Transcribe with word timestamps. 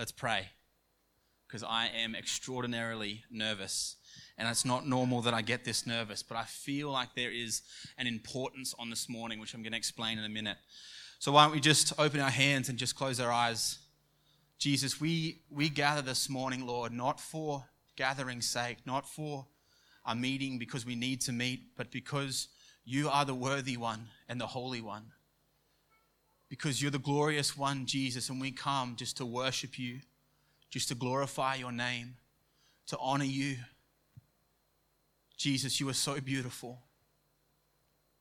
Let's 0.00 0.12
pray 0.12 0.48
because 1.46 1.62
I 1.62 1.88
am 1.88 2.14
extraordinarily 2.14 3.22
nervous. 3.30 3.96
And 4.38 4.48
it's 4.48 4.64
not 4.64 4.86
normal 4.86 5.20
that 5.20 5.34
I 5.34 5.42
get 5.42 5.62
this 5.62 5.86
nervous, 5.86 6.22
but 6.22 6.38
I 6.38 6.44
feel 6.44 6.90
like 6.90 7.14
there 7.14 7.30
is 7.30 7.60
an 7.98 8.06
importance 8.06 8.74
on 8.78 8.88
this 8.88 9.10
morning, 9.10 9.38
which 9.40 9.52
I'm 9.52 9.62
going 9.62 9.72
to 9.72 9.76
explain 9.76 10.18
in 10.18 10.24
a 10.24 10.30
minute. 10.30 10.56
So, 11.18 11.32
why 11.32 11.44
don't 11.44 11.52
we 11.52 11.60
just 11.60 11.92
open 11.98 12.18
our 12.18 12.30
hands 12.30 12.70
and 12.70 12.78
just 12.78 12.96
close 12.96 13.20
our 13.20 13.30
eyes? 13.30 13.78
Jesus, 14.58 15.02
we, 15.02 15.42
we 15.50 15.68
gather 15.68 16.00
this 16.00 16.30
morning, 16.30 16.66
Lord, 16.66 16.92
not 16.92 17.20
for 17.20 17.66
gathering's 17.94 18.48
sake, 18.48 18.78
not 18.86 19.06
for 19.06 19.48
a 20.06 20.16
meeting 20.16 20.58
because 20.58 20.86
we 20.86 20.94
need 20.94 21.20
to 21.20 21.32
meet, 21.32 21.76
but 21.76 21.90
because 21.90 22.48
you 22.86 23.10
are 23.10 23.26
the 23.26 23.34
worthy 23.34 23.76
one 23.76 24.06
and 24.30 24.40
the 24.40 24.46
holy 24.46 24.80
one. 24.80 25.12
Because 26.50 26.82
you're 26.82 26.90
the 26.90 26.98
glorious 26.98 27.56
one, 27.56 27.86
Jesus, 27.86 28.28
and 28.28 28.40
we 28.40 28.50
come 28.50 28.96
just 28.96 29.16
to 29.16 29.24
worship 29.24 29.78
you, 29.78 30.00
just 30.68 30.88
to 30.88 30.94
glorify 30.94 31.54
your 31.54 31.72
name, 31.72 32.16
to 32.88 32.98
honor 32.98 33.24
you. 33.24 33.56
Jesus, 35.38 35.80
you 35.80 35.88
are 35.88 35.94
so 35.94 36.20
beautiful. 36.20 36.80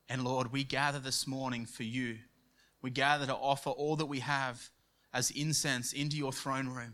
And 0.08 0.24
Lord, 0.24 0.54
we 0.54 0.64
gather 0.64 1.00
this 1.00 1.28
morning 1.28 1.66
for 1.66 1.84
you. 1.84 2.20
We 2.82 2.92
gather 2.92 3.26
to 3.26 3.36
offer 3.36 3.72
all 3.72 3.98
that 3.98 4.06
we 4.06 4.20
have 4.20 4.70
as 5.14 5.32
incense 5.32 5.92
into 5.92 6.16
your 6.16 6.32
throne 6.32 6.68
room 6.68 6.94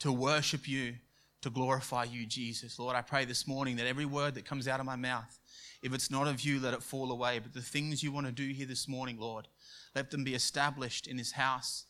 to 0.00 0.10
worship 0.10 0.66
you, 0.66 0.94
to 1.42 1.50
glorify 1.50 2.04
you, 2.04 2.26
Jesus. 2.26 2.78
Lord, 2.78 2.96
I 2.96 3.02
pray 3.02 3.26
this 3.26 3.46
morning 3.46 3.76
that 3.76 3.86
every 3.86 4.06
word 4.06 4.34
that 4.34 4.44
comes 4.44 4.66
out 4.66 4.80
of 4.80 4.86
my 4.86 4.96
mouth, 4.96 5.38
if 5.82 5.94
it's 5.94 6.10
not 6.10 6.26
of 6.26 6.40
you, 6.40 6.58
let 6.58 6.74
it 6.74 6.82
fall 6.82 7.12
away. 7.12 7.38
But 7.38 7.54
the 7.54 7.62
things 7.62 8.02
you 8.02 8.10
want 8.10 8.26
to 8.26 8.32
do 8.32 8.48
here 8.48 8.66
this 8.66 8.88
morning, 8.88 9.18
Lord, 9.20 9.46
let 9.94 10.10
them 10.10 10.24
be 10.24 10.34
established 10.34 11.06
in 11.06 11.16
this 11.16 11.32
house, 11.32 11.86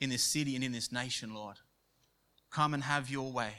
in 0.00 0.10
this 0.10 0.22
city, 0.22 0.54
and 0.54 0.64
in 0.64 0.72
this 0.72 0.92
nation, 0.92 1.34
Lord. 1.34 1.56
Come 2.50 2.74
and 2.74 2.82
have 2.82 3.10
your 3.10 3.32
way. 3.32 3.52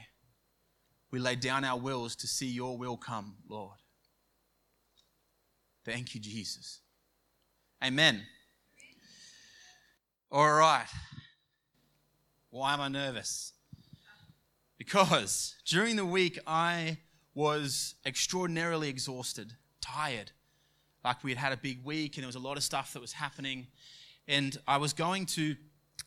We 1.11 1.19
lay 1.19 1.35
down 1.35 1.63
our 1.63 1.79
wills 1.79 2.15
to 2.17 2.27
see 2.27 2.47
your 2.47 2.77
will 2.77 2.97
come, 2.97 3.37
Lord. 3.47 3.77
Thank 5.85 6.13
you, 6.13 6.19
Jesus. 6.19 6.81
Amen. 7.83 8.23
All 10.29 10.51
right. 10.51 10.87
Why 12.49 12.73
am 12.73 12.81
I 12.81 12.87
nervous? 12.89 13.53
Because 14.77 15.55
during 15.65 15.95
the 15.95 16.05
week 16.05 16.39
I 16.45 16.97
was 17.33 17.95
extraordinarily 18.05 18.89
exhausted, 18.89 19.53
tired. 19.79 20.31
Like 21.07 21.23
we 21.23 21.31
had 21.31 21.37
had 21.37 21.53
a 21.53 21.57
big 21.57 21.85
week 21.85 22.17
and 22.17 22.23
there 22.23 22.27
was 22.27 22.35
a 22.35 22.39
lot 22.39 22.57
of 22.57 22.63
stuff 22.63 22.91
that 22.91 22.99
was 22.99 23.13
happening. 23.13 23.67
And 24.27 24.57
I 24.67 24.75
was 24.75 24.91
going 24.91 25.25
to, 25.27 25.55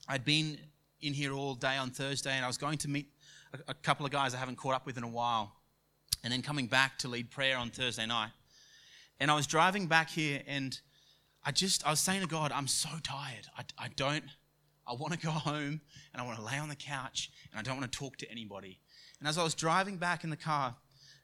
I'd 0.06 0.26
been 0.26 0.58
in 1.00 1.14
here 1.14 1.32
all 1.32 1.54
day 1.54 1.78
on 1.78 1.88
Thursday 1.88 2.36
and 2.36 2.44
I 2.44 2.48
was 2.48 2.58
going 2.58 2.76
to 2.78 2.88
meet 2.88 3.06
a, 3.54 3.70
a 3.70 3.74
couple 3.74 4.04
of 4.04 4.12
guys 4.12 4.34
I 4.34 4.36
haven't 4.36 4.56
caught 4.56 4.74
up 4.74 4.84
with 4.84 4.98
in 4.98 5.02
a 5.02 5.08
while. 5.08 5.52
And 6.22 6.30
then 6.30 6.42
coming 6.42 6.66
back 6.66 6.98
to 6.98 7.08
lead 7.08 7.30
prayer 7.30 7.56
on 7.56 7.70
Thursday 7.70 8.04
night. 8.04 8.28
And 9.18 9.30
I 9.30 9.34
was 9.34 9.46
driving 9.46 9.86
back 9.86 10.10
here 10.10 10.42
and 10.46 10.78
I 11.46 11.50
just, 11.50 11.86
I 11.86 11.90
was 11.90 12.00
saying 12.00 12.20
to 12.20 12.26
God, 12.26 12.52
I'm 12.52 12.68
so 12.68 12.90
tired. 13.02 13.46
I, 13.56 13.62
I 13.78 13.88
don't, 13.96 14.24
I 14.86 14.92
want 14.92 15.14
to 15.14 15.18
go 15.18 15.30
home 15.30 15.80
and 16.12 16.22
I 16.22 16.26
want 16.26 16.36
to 16.38 16.44
lay 16.44 16.58
on 16.58 16.68
the 16.68 16.76
couch 16.76 17.30
and 17.50 17.58
I 17.58 17.62
don't 17.62 17.80
want 17.80 17.90
to 17.90 17.98
talk 17.98 18.18
to 18.18 18.30
anybody. 18.30 18.80
And 19.18 19.26
as 19.26 19.38
I 19.38 19.44
was 19.44 19.54
driving 19.54 19.96
back 19.96 20.24
in 20.24 20.28
the 20.28 20.36
car, 20.36 20.76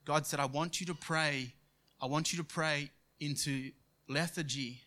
God 0.06 0.26
said, 0.26 0.40
I 0.40 0.46
want 0.46 0.80
you 0.80 0.86
to 0.86 0.94
pray. 0.94 1.52
I 2.00 2.06
want 2.06 2.32
you 2.32 2.38
to 2.38 2.44
pray 2.44 2.90
into 3.20 3.70
lethargy 4.08 4.82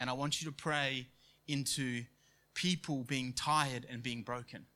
and 0.00 0.08
I 0.08 0.12
want 0.12 0.40
you 0.40 0.48
to 0.48 0.54
pray 0.54 1.06
into 1.46 2.04
people 2.54 3.04
being 3.04 3.32
tired 3.32 3.86
and 3.90 4.02
being 4.02 4.22
broken. 4.22 4.66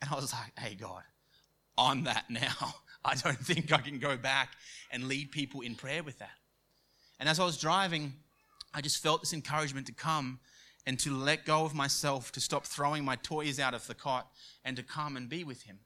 And 0.00 0.10
I 0.10 0.14
was 0.14 0.32
like, 0.32 0.58
hey, 0.58 0.74
God, 0.74 1.02
on 1.76 2.04
that 2.04 2.24
now. 2.30 2.74
I 3.04 3.14
don't 3.14 3.38
think 3.38 3.72
I 3.72 3.78
can 3.78 3.98
go 3.98 4.16
back 4.16 4.50
and 4.90 5.04
lead 5.04 5.30
people 5.30 5.60
in 5.60 5.74
prayer 5.74 6.02
with 6.02 6.18
that. 6.18 6.36
And 7.20 7.28
as 7.28 7.40
I 7.40 7.44
was 7.44 7.56
driving, 7.56 8.12
I 8.74 8.80
just 8.80 9.02
felt 9.02 9.22
this 9.22 9.32
encouragement 9.32 9.86
to 9.86 9.92
come 9.92 10.40
and 10.86 10.98
to 11.00 11.14
let 11.14 11.44
go 11.44 11.64
of 11.64 11.74
myself, 11.74 12.32
to 12.32 12.40
stop 12.40 12.66
throwing 12.66 13.04
my 13.04 13.16
toys 13.16 13.60
out 13.60 13.74
of 13.74 13.86
the 13.86 13.94
cot 13.94 14.28
and 14.64 14.76
to 14.76 14.82
come 14.82 15.16
and 15.16 15.28
be 15.28 15.44
with 15.44 15.62
Him. 15.62 15.78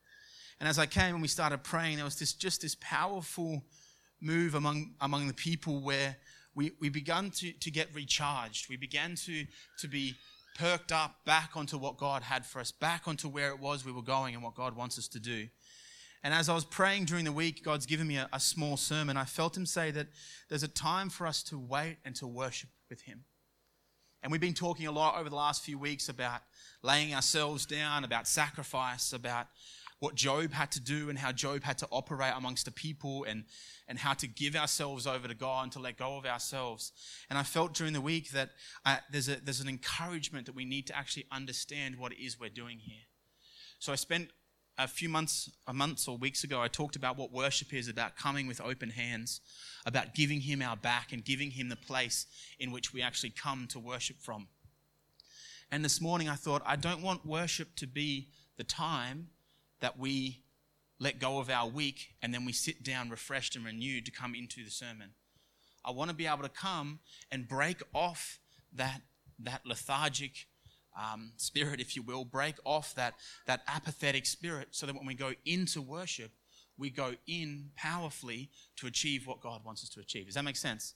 And 0.58 0.68
as 0.68 0.78
I 0.78 0.86
came 0.86 1.14
and 1.14 1.22
we 1.22 1.28
started 1.28 1.62
praying, 1.64 1.96
there 1.96 2.04
was 2.04 2.18
this 2.18 2.32
just 2.32 2.62
this 2.62 2.76
powerful 2.80 3.62
move 4.22 4.54
among, 4.54 4.94
among 5.00 5.26
the 5.26 5.34
people 5.34 5.80
where 5.80 6.16
we, 6.54 6.72
we 6.80 6.88
began 6.88 7.30
to, 7.30 7.52
to 7.52 7.70
get 7.70 7.94
recharged. 7.94 8.68
We 8.68 8.76
began 8.76 9.16
to, 9.26 9.44
to 9.78 9.88
be 9.88 10.14
perked 10.58 10.92
up 10.92 11.24
back 11.24 11.50
onto 11.56 11.78
what 11.78 11.96
God 11.96 12.22
had 12.22 12.44
for 12.44 12.60
us, 12.60 12.70
back 12.70 13.08
onto 13.08 13.28
where 13.28 13.50
it 13.50 13.58
was 13.58 13.84
we 13.84 13.92
were 13.92 14.02
going 14.02 14.34
and 14.34 14.42
what 14.42 14.54
God 14.54 14.76
wants 14.76 14.98
us 14.98 15.08
to 15.08 15.20
do. 15.20 15.48
And 16.24 16.32
as 16.32 16.48
I 16.48 16.54
was 16.54 16.64
praying 16.64 17.06
during 17.06 17.24
the 17.24 17.32
week, 17.32 17.64
God's 17.64 17.86
given 17.86 18.06
me 18.06 18.16
a, 18.16 18.28
a, 18.32 18.38
small 18.38 18.76
sermon. 18.76 19.16
I 19.16 19.24
felt 19.24 19.56
Him 19.56 19.66
say 19.66 19.90
that 19.90 20.06
there's 20.48 20.62
a 20.62 20.68
time 20.68 21.10
for 21.10 21.26
us 21.26 21.42
to 21.44 21.58
wait 21.58 21.96
and 22.04 22.14
to 22.16 22.28
worship 22.28 22.70
with 22.88 23.02
Him. 23.02 23.24
And 24.22 24.30
we've 24.30 24.40
been 24.40 24.54
talking 24.54 24.86
a 24.86 24.92
lot 24.92 25.18
over 25.18 25.28
the 25.28 25.34
last 25.34 25.64
few 25.64 25.78
weeks 25.78 26.08
about 26.08 26.42
laying 26.82 27.12
ourselves 27.12 27.66
down, 27.66 28.04
about 28.04 28.28
sacrifice, 28.28 29.12
about 29.12 29.48
what 30.02 30.16
Job 30.16 30.52
had 30.52 30.72
to 30.72 30.80
do 30.80 31.10
and 31.10 31.16
how 31.16 31.30
Job 31.30 31.62
had 31.62 31.78
to 31.78 31.86
operate 31.92 32.32
amongst 32.36 32.64
the 32.64 32.72
people 32.72 33.22
and, 33.22 33.44
and 33.86 33.96
how 33.96 34.14
to 34.14 34.26
give 34.26 34.56
ourselves 34.56 35.06
over 35.06 35.28
to 35.28 35.34
God 35.34 35.62
and 35.62 35.72
to 35.72 35.78
let 35.78 35.96
go 35.96 36.16
of 36.16 36.26
ourselves. 36.26 36.90
And 37.30 37.38
I 37.38 37.44
felt 37.44 37.72
during 37.72 37.92
the 37.92 38.00
week 38.00 38.32
that 38.32 38.50
uh, 38.84 38.96
there's, 39.12 39.28
a, 39.28 39.36
there's 39.36 39.60
an 39.60 39.68
encouragement 39.68 40.46
that 40.46 40.56
we 40.56 40.64
need 40.64 40.88
to 40.88 40.98
actually 40.98 41.26
understand 41.30 41.98
what 41.98 42.10
it 42.10 42.20
is 42.20 42.40
we're 42.40 42.50
doing 42.50 42.80
here. 42.80 43.04
So 43.78 43.92
I 43.92 43.94
spent 43.94 44.30
a 44.76 44.88
few 44.88 45.08
months, 45.08 45.48
a 45.68 45.72
months 45.72 46.08
or 46.08 46.18
weeks 46.18 46.42
ago, 46.42 46.60
I 46.60 46.66
talked 46.66 46.96
about 46.96 47.16
what 47.16 47.30
worship 47.30 47.72
is 47.72 47.86
about 47.86 48.16
coming 48.16 48.48
with 48.48 48.60
open 48.60 48.90
hands, 48.90 49.40
about 49.86 50.16
giving 50.16 50.40
Him 50.40 50.62
our 50.62 50.76
back 50.76 51.12
and 51.12 51.24
giving 51.24 51.52
Him 51.52 51.68
the 51.68 51.76
place 51.76 52.26
in 52.58 52.72
which 52.72 52.92
we 52.92 53.02
actually 53.02 53.30
come 53.30 53.68
to 53.68 53.78
worship 53.78 54.16
from. 54.18 54.48
And 55.70 55.84
this 55.84 56.00
morning 56.00 56.28
I 56.28 56.34
thought, 56.34 56.62
I 56.66 56.74
don't 56.74 57.02
want 57.02 57.24
worship 57.24 57.76
to 57.76 57.86
be 57.86 58.30
the 58.56 58.64
time 58.64 59.28
that 59.82 59.98
we 59.98 60.40
let 60.98 61.18
go 61.18 61.40
of 61.40 61.50
our 61.50 61.68
week 61.68 62.14
and 62.22 62.32
then 62.32 62.44
we 62.44 62.52
sit 62.52 62.82
down 62.82 63.10
refreshed 63.10 63.56
and 63.56 63.64
renewed 63.64 64.06
to 64.06 64.12
come 64.12 64.34
into 64.34 64.64
the 64.64 64.70
sermon. 64.70 65.10
I 65.84 65.90
want 65.90 66.10
to 66.10 66.16
be 66.16 66.26
able 66.26 66.44
to 66.44 66.48
come 66.48 67.00
and 67.30 67.46
break 67.46 67.82
off 67.92 68.38
that, 68.72 69.02
that 69.40 69.62
lethargic 69.66 70.46
um, 70.96 71.32
spirit, 71.36 71.80
if 71.80 71.96
you 71.96 72.02
will, 72.02 72.24
break 72.24 72.54
off 72.64 72.94
that, 72.94 73.14
that 73.46 73.62
apathetic 73.66 74.26
spirit 74.26 74.68
so 74.70 74.86
that 74.86 74.94
when 74.94 75.06
we 75.06 75.14
go 75.14 75.32
into 75.44 75.82
worship, 75.82 76.30
we 76.78 76.88
go 76.88 77.14
in 77.26 77.70
powerfully 77.76 78.50
to 78.76 78.86
achieve 78.86 79.26
what 79.26 79.40
God 79.40 79.64
wants 79.64 79.82
us 79.82 79.90
to 79.90 80.00
achieve. 80.00 80.26
Does 80.26 80.36
that 80.36 80.44
make 80.44 80.56
sense? 80.56 80.94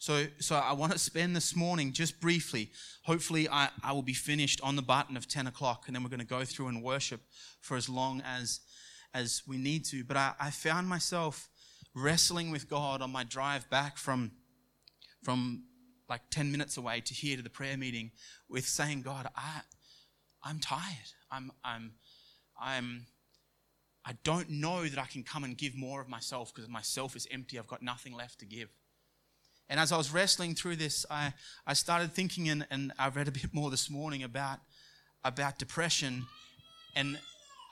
So, 0.00 0.26
so 0.38 0.54
I 0.54 0.74
want 0.74 0.92
to 0.92 0.98
spend 0.98 1.34
this 1.34 1.56
morning 1.56 1.92
just 1.92 2.20
briefly. 2.20 2.70
Hopefully, 3.02 3.48
I, 3.48 3.68
I 3.82 3.92
will 3.92 4.02
be 4.02 4.14
finished 4.14 4.60
on 4.62 4.76
the 4.76 4.82
button 4.82 5.16
of 5.16 5.26
10 5.26 5.48
o'clock, 5.48 5.84
and 5.86 5.96
then 5.96 6.04
we're 6.04 6.08
going 6.08 6.20
to 6.20 6.26
go 6.26 6.44
through 6.44 6.68
and 6.68 6.84
worship 6.84 7.20
for 7.60 7.76
as 7.76 7.88
long 7.88 8.22
as, 8.24 8.60
as 9.12 9.42
we 9.46 9.58
need 9.58 9.84
to. 9.86 10.04
But 10.04 10.16
I, 10.16 10.34
I 10.38 10.50
found 10.50 10.88
myself 10.88 11.48
wrestling 11.96 12.52
with 12.52 12.68
God 12.68 13.02
on 13.02 13.10
my 13.10 13.24
drive 13.24 13.68
back 13.70 13.96
from, 13.96 14.30
from 15.24 15.64
like 16.08 16.22
10 16.30 16.52
minutes 16.52 16.76
away 16.76 17.00
to 17.00 17.12
here 17.12 17.36
to 17.36 17.42
the 17.42 17.50
prayer 17.50 17.76
meeting 17.76 18.12
with 18.48 18.66
saying, 18.66 19.02
God, 19.02 19.28
I, 19.34 19.62
I'm 20.44 20.60
tired. 20.60 21.12
I'm, 21.32 21.50
I'm, 21.64 21.94
I'm, 22.60 23.06
I 24.04 24.12
don't 24.22 24.48
know 24.48 24.84
that 24.84 24.98
I 24.98 25.06
can 25.06 25.24
come 25.24 25.42
and 25.42 25.58
give 25.58 25.74
more 25.74 26.00
of 26.00 26.08
myself 26.08 26.54
because 26.54 26.70
myself 26.70 27.16
is 27.16 27.26
empty. 27.32 27.58
I've 27.58 27.66
got 27.66 27.82
nothing 27.82 28.14
left 28.14 28.38
to 28.38 28.46
give. 28.46 28.68
And 29.70 29.78
as 29.78 29.92
I 29.92 29.96
was 29.96 30.12
wrestling 30.12 30.54
through 30.54 30.76
this, 30.76 31.04
I, 31.10 31.34
I 31.66 31.74
started 31.74 32.12
thinking, 32.12 32.48
and, 32.48 32.66
and 32.70 32.92
I 32.98 33.08
read 33.08 33.28
a 33.28 33.32
bit 33.32 33.48
more 33.52 33.70
this 33.70 33.90
morning 33.90 34.22
about, 34.22 34.58
about 35.24 35.58
depression 35.58 36.26
and 36.96 37.18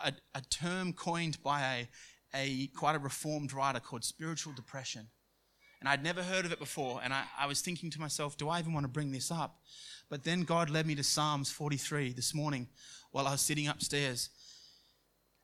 a, 0.05 0.13
a 0.35 0.43
term 0.43 0.93
coined 0.93 1.43
by 1.43 1.89
a, 2.35 2.39
a 2.39 2.67
quite 2.77 2.97
a 2.97 2.99
reformed 2.99 3.53
writer 3.53 3.81
called 3.81 4.05
spiritual 4.05 4.53
depression. 4.53 5.09
And 5.81 5.89
I'd 5.89 6.03
never 6.03 6.23
heard 6.23 6.45
of 6.45 6.53
it 6.53 6.59
before. 6.59 7.01
And 7.03 7.13
I, 7.13 7.25
I 7.39 7.47
was 7.47 7.61
thinking 7.61 7.91
to 7.91 8.01
myself, 8.01 8.37
do 8.37 8.49
I 8.49 8.59
even 8.59 8.73
want 8.73 8.85
to 8.85 8.89
bring 8.89 9.13
this 9.13 9.31
up? 9.31 9.59
But 10.09 10.25
then 10.25 10.43
God 10.43 10.71
led 10.71 10.87
me 10.87 10.95
to 10.95 11.05
Psalms 11.05 11.51
43 11.51 12.13
this 12.13 12.35
morning 12.35 12.69
while 13.11 13.27
I 13.27 13.33
was 13.33 13.41
sitting 13.41 13.69
upstairs. 13.69 14.31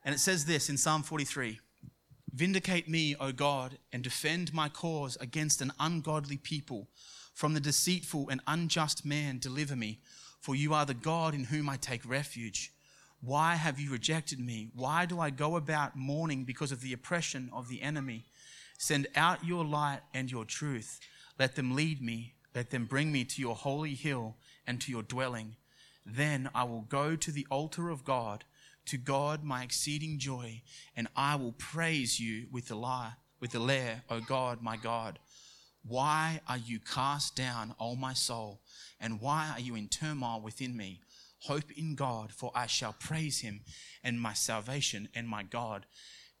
And 0.05 0.13
it 0.13 0.19
says 0.19 0.45
this 0.45 0.69
in 0.69 0.77
Psalm 0.77 1.03
43 1.03 1.59
Vindicate 2.33 2.89
me, 2.89 3.15
O 3.19 3.31
God, 3.31 3.77
and 3.91 4.03
defend 4.03 4.55
my 4.55 4.67
cause 4.67 5.15
against 5.21 5.61
an 5.61 5.71
ungodly 5.79 6.37
people. 6.37 6.87
From 7.35 7.53
the 7.53 7.59
deceitful 7.59 8.29
and 8.29 8.41
unjust 8.47 9.05
man, 9.05 9.37
deliver 9.37 9.75
me, 9.75 9.99
for 10.39 10.55
you 10.55 10.73
are 10.73 10.85
the 10.85 10.95
God 10.95 11.35
in 11.35 11.45
whom 11.45 11.69
I 11.69 11.77
take 11.77 12.09
refuge. 12.09 12.73
Why 13.21 13.53
have 13.53 13.79
you 13.79 13.91
rejected 13.91 14.39
me? 14.39 14.71
Why 14.73 15.05
do 15.05 15.19
I 15.19 15.29
go 15.29 15.55
about 15.55 15.95
mourning 15.95 16.43
because 16.43 16.71
of 16.71 16.81
the 16.81 16.91
oppression 16.91 17.51
of 17.53 17.69
the 17.69 17.83
enemy? 17.83 18.25
Send 18.79 19.07
out 19.15 19.45
your 19.45 19.63
light 19.63 20.01
and 20.11 20.31
your 20.31 20.43
truth. 20.43 20.99
Let 21.37 21.55
them 21.55 21.75
lead 21.75 22.01
me. 22.01 22.33
Let 22.55 22.71
them 22.71 22.85
bring 22.85 23.11
me 23.11 23.25
to 23.25 23.41
your 23.41 23.55
holy 23.55 23.93
hill 23.93 24.37
and 24.65 24.81
to 24.81 24.91
your 24.91 25.03
dwelling. 25.03 25.55
Then 26.03 26.49
I 26.53 26.63
will 26.63 26.81
go 26.81 27.15
to 27.15 27.31
the 27.31 27.45
altar 27.51 27.89
of 27.89 28.03
God 28.03 28.43
to 28.85 28.97
God 28.97 29.43
my 29.43 29.63
exceeding 29.63 30.19
joy, 30.19 30.61
and 30.95 31.07
I 31.15 31.35
will 31.35 31.53
praise 31.53 32.19
you 32.19 32.47
with 32.51 32.67
the 32.67 32.75
lyre, 32.75 33.17
with 33.39 33.51
the 33.51 33.59
lyre, 33.59 34.03
O 34.09 34.19
God, 34.19 34.61
my 34.61 34.77
God. 34.77 35.19
Why 35.85 36.41
are 36.47 36.57
you 36.57 36.79
cast 36.79 37.35
down, 37.35 37.75
O 37.79 37.95
my 37.95 38.13
soul, 38.13 38.61
and 38.99 39.19
why 39.19 39.51
are 39.53 39.59
you 39.59 39.75
in 39.75 39.89
turmoil 39.89 40.41
within 40.41 40.77
me? 40.77 41.01
Hope 41.39 41.71
in 41.75 41.95
God, 41.95 42.31
for 42.31 42.51
I 42.55 42.67
shall 42.67 42.95
praise 42.97 43.41
him 43.41 43.61
and 44.01 44.19
my 44.19 44.33
salvation 44.33 45.09
and 45.13 45.27
my 45.27 45.43
God. 45.43 45.85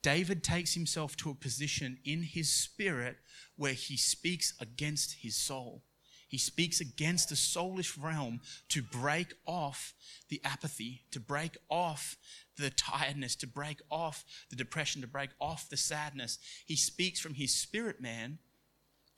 David 0.01 0.43
takes 0.43 0.73
himself 0.73 1.17
to 1.17 1.29
a 1.29 1.35
position 1.35 1.97
in 2.05 2.23
his 2.23 2.49
spirit 2.49 3.17
where 3.57 3.73
he 3.73 3.97
speaks 3.97 4.53
against 4.59 5.15
his 5.21 5.35
soul. 5.35 5.83
He 6.33 6.39
speaks 6.39 6.81
against 6.81 7.29
the 7.29 7.35
soulish 7.35 7.95
realm 7.95 8.41
to 8.69 8.81
break 8.81 9.35
off 9.45 9.93
the 10.29 10.41
apathy, 10.43 11.03
to 11.11 11.19
break 11.19 11.57
off 11.69 12.17
the 12.57 12.71
tiredness, 12.71 13.35
to 13.35 13.45
break 13.45 13.77
off 13.91 14.25
the 14.49 14.55
depression, 14.55 15.01
to 15.01 15.07
break 15.07 15.29
off 15.39 15.69
the 15.69 15.77
sadness. 15.77 16.39
He 16.65 16.75
speaks 16.75 17.19
from 17.19 17.35
his 17.35 17.53
spirit 17.53 18.01
man 18.01 18.39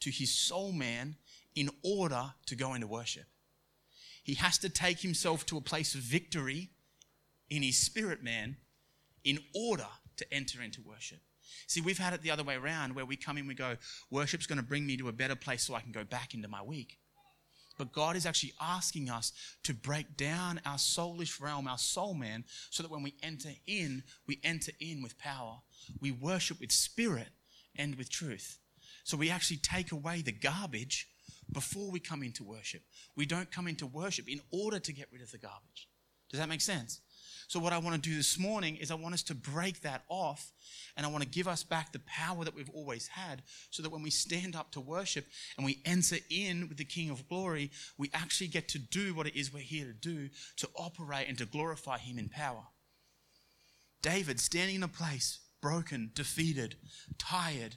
to 0.02 0.10
his 0.10 0.30
soul 0.30 0.74
man 0.74 1.16
in 1.56 1.70
order 1.84 2.34
to 2.48 2.56
go 2.58 2.74
into 2.74 2.86
worship. 2.86 3.28
He 4.22 4.34
has 4.34 4.58
to 4.58 4.68
take 4.68 5.00
himself 5.00 5.46
to 5.46 5.58
a 5.58 5.62
place 5.62 5.96
of 5.96 6.02
victory 6.02 6.72
in 7.50 7.64
his 7.64 7.78
spirit 7.78 8.24
man 8.24 8.58
in 9.24 9.40
order 9.54 9.88
to 10.18 10.34
enter 10.34 10.62
into 10.62 10.82
worship. 10.82 11.20
See, 11.68 11.80
we've 11.80 11.98
had 11.98 12.12
it 12.12 12.24
the 12.24 12.32
other 12.32 12.44
way 12.44 12.56
around 12.56 12.94
where 12.94 13.06
we 13.06 13.16
come 13.16 13.38
in, 13.38 13.48
we 13.48 13.54
go, 13.54 13.78
worship's 14.12 14.48
going 14.48 14.60
to 14.60 14.66
bring 14.66 14.86
me 14.86 14.98
to 14.98 15.08
a 15.08 15.14
better 15.14 15.38
place 15.38 15.64
so 15.64 15.76
I 15.76 15.80
can 15.80 15.94
go 15.94 16.04
back 16.04 16.34
into 16.34 16.50
my 16.50 16.62
week. 16.62 16.98
But 17.78 17.92
God 17.92 18.16
is 18.16 18.26
actually 18.26 18.54
asking 18.62 19.10
us 19.10 19.34
to 19.64 19.74
break 19.74 20.16
down 20.18 20.62
our 20.66 20.78
soulish 20.78 21.42
realm, 21.42 21.68
our 21.68 21.78
soul 21.78 22.14
man, 22.14 22.46
so 22.70 22.84
that 22.84 22.92
when 22.92 23.04
we 23.04 23.16
enter 23.22 23.50
in, 23.68 24.04
we 24.28 24.40
enter 24.44 24.72
in 24.80 25.02
with 25.02 25.18
power. 25.18 25.60
We 26.00 26.12
worship 26.12 26.60
with 26.60 26.72
spirit 26.72 27.30
and 27.76 27.96
with 27.96 28.10
truth. 28.10 28.60
So 29.04 29.18
we 29.18 29.30
actually 29.30 29.58
take 29.58 29.92
away 29.92 30.22
the 30.22 30.32
garbage 30.32 31.08
before 31.52 31.92
we 31.92 32.00
come 32.00 32.24
into 32.24 32.44
worship. 32.44 32.82
We 33.16 33.26
don't 33.26 33.52
come 33.52 33.68
into 33.68 33.86
worship 33.86 34.28
in 34.28 34.42
order 34.52 34.80
to 34.80 34.94
get 34.94 35.10
rid 35.12 35.22
of 35.22 35.32
the 35.32 35.38
garbage. 35.38 35.90
Does 36.30 36.40
that 36.40 36.50
make 36.50 36.62
sense? 36.62 37.02
So, 37.48 37.60
what 37.60 37.74
I 37.74 37.78
want 37.78 38.02
to 38.02 38.10
do 38.10 38.16
this 38.16 38.40
morning 38.40 38.76
is 38.78 38.90
I 38.90 38.96
want 38.96 39.14
us 39.14 39.24
to 39.24 39.36
break 39.36 39.82
that 39.82 40.04
off 40.10 40.52
and 40.98 41.06
I 41.06 41.10
want 41.10 41.24
to 41.24 41.30
give 41.30 41.48
us 41.48 41.64
back 41.64 41.92
the 41.92 42.00
power 42.00 42.44
that 42.44 42.56
we've 42.56 42.70
always 42.72 43.08
had 43.08 43.44
so 43.70 43.84
that 43.84 43.92
when 43.92 44.02
we 44.02 44.10
stand 44.10 44.56
up 44.56 44.72
to 44.72 44.80
worship 44.80 45.26
and 45.58 45.66
we 45.66 45.82
enter 45.86 46.18
in 46.30 46.68
with 46.68 46.78
the 46.78 46.86
King 46.86 47.10
of 47.10 47.28
Glory, 47.28 47.72
we 47.98 48.10
actually 48.14 48.48
get 48.48 48.68
to 48.70 48.80
do 48.80 49.14
what 49.14 49.28
it 49.28 49.36
is 49.36 49.54
we're 49.54 49.60
here 49.60 49.86
to 49.86 49.94
do 49.94 50.30
to 50.58 50.70
operate 50.76 51.28
and 51.28 51.38
to 51.38 51.46
glorify 51.46 51.98
Him 51.98 52.18
in 52.18 52.30
power. 52.30 52.64
David 54.02 54.40
standing 54.40 54.78
in 54.78 54.84
a 54.84 54.88
place 54.88 55.40
broken, 55.62 56.12
defeated, 56.14 56.76
tired. 57.18 57.76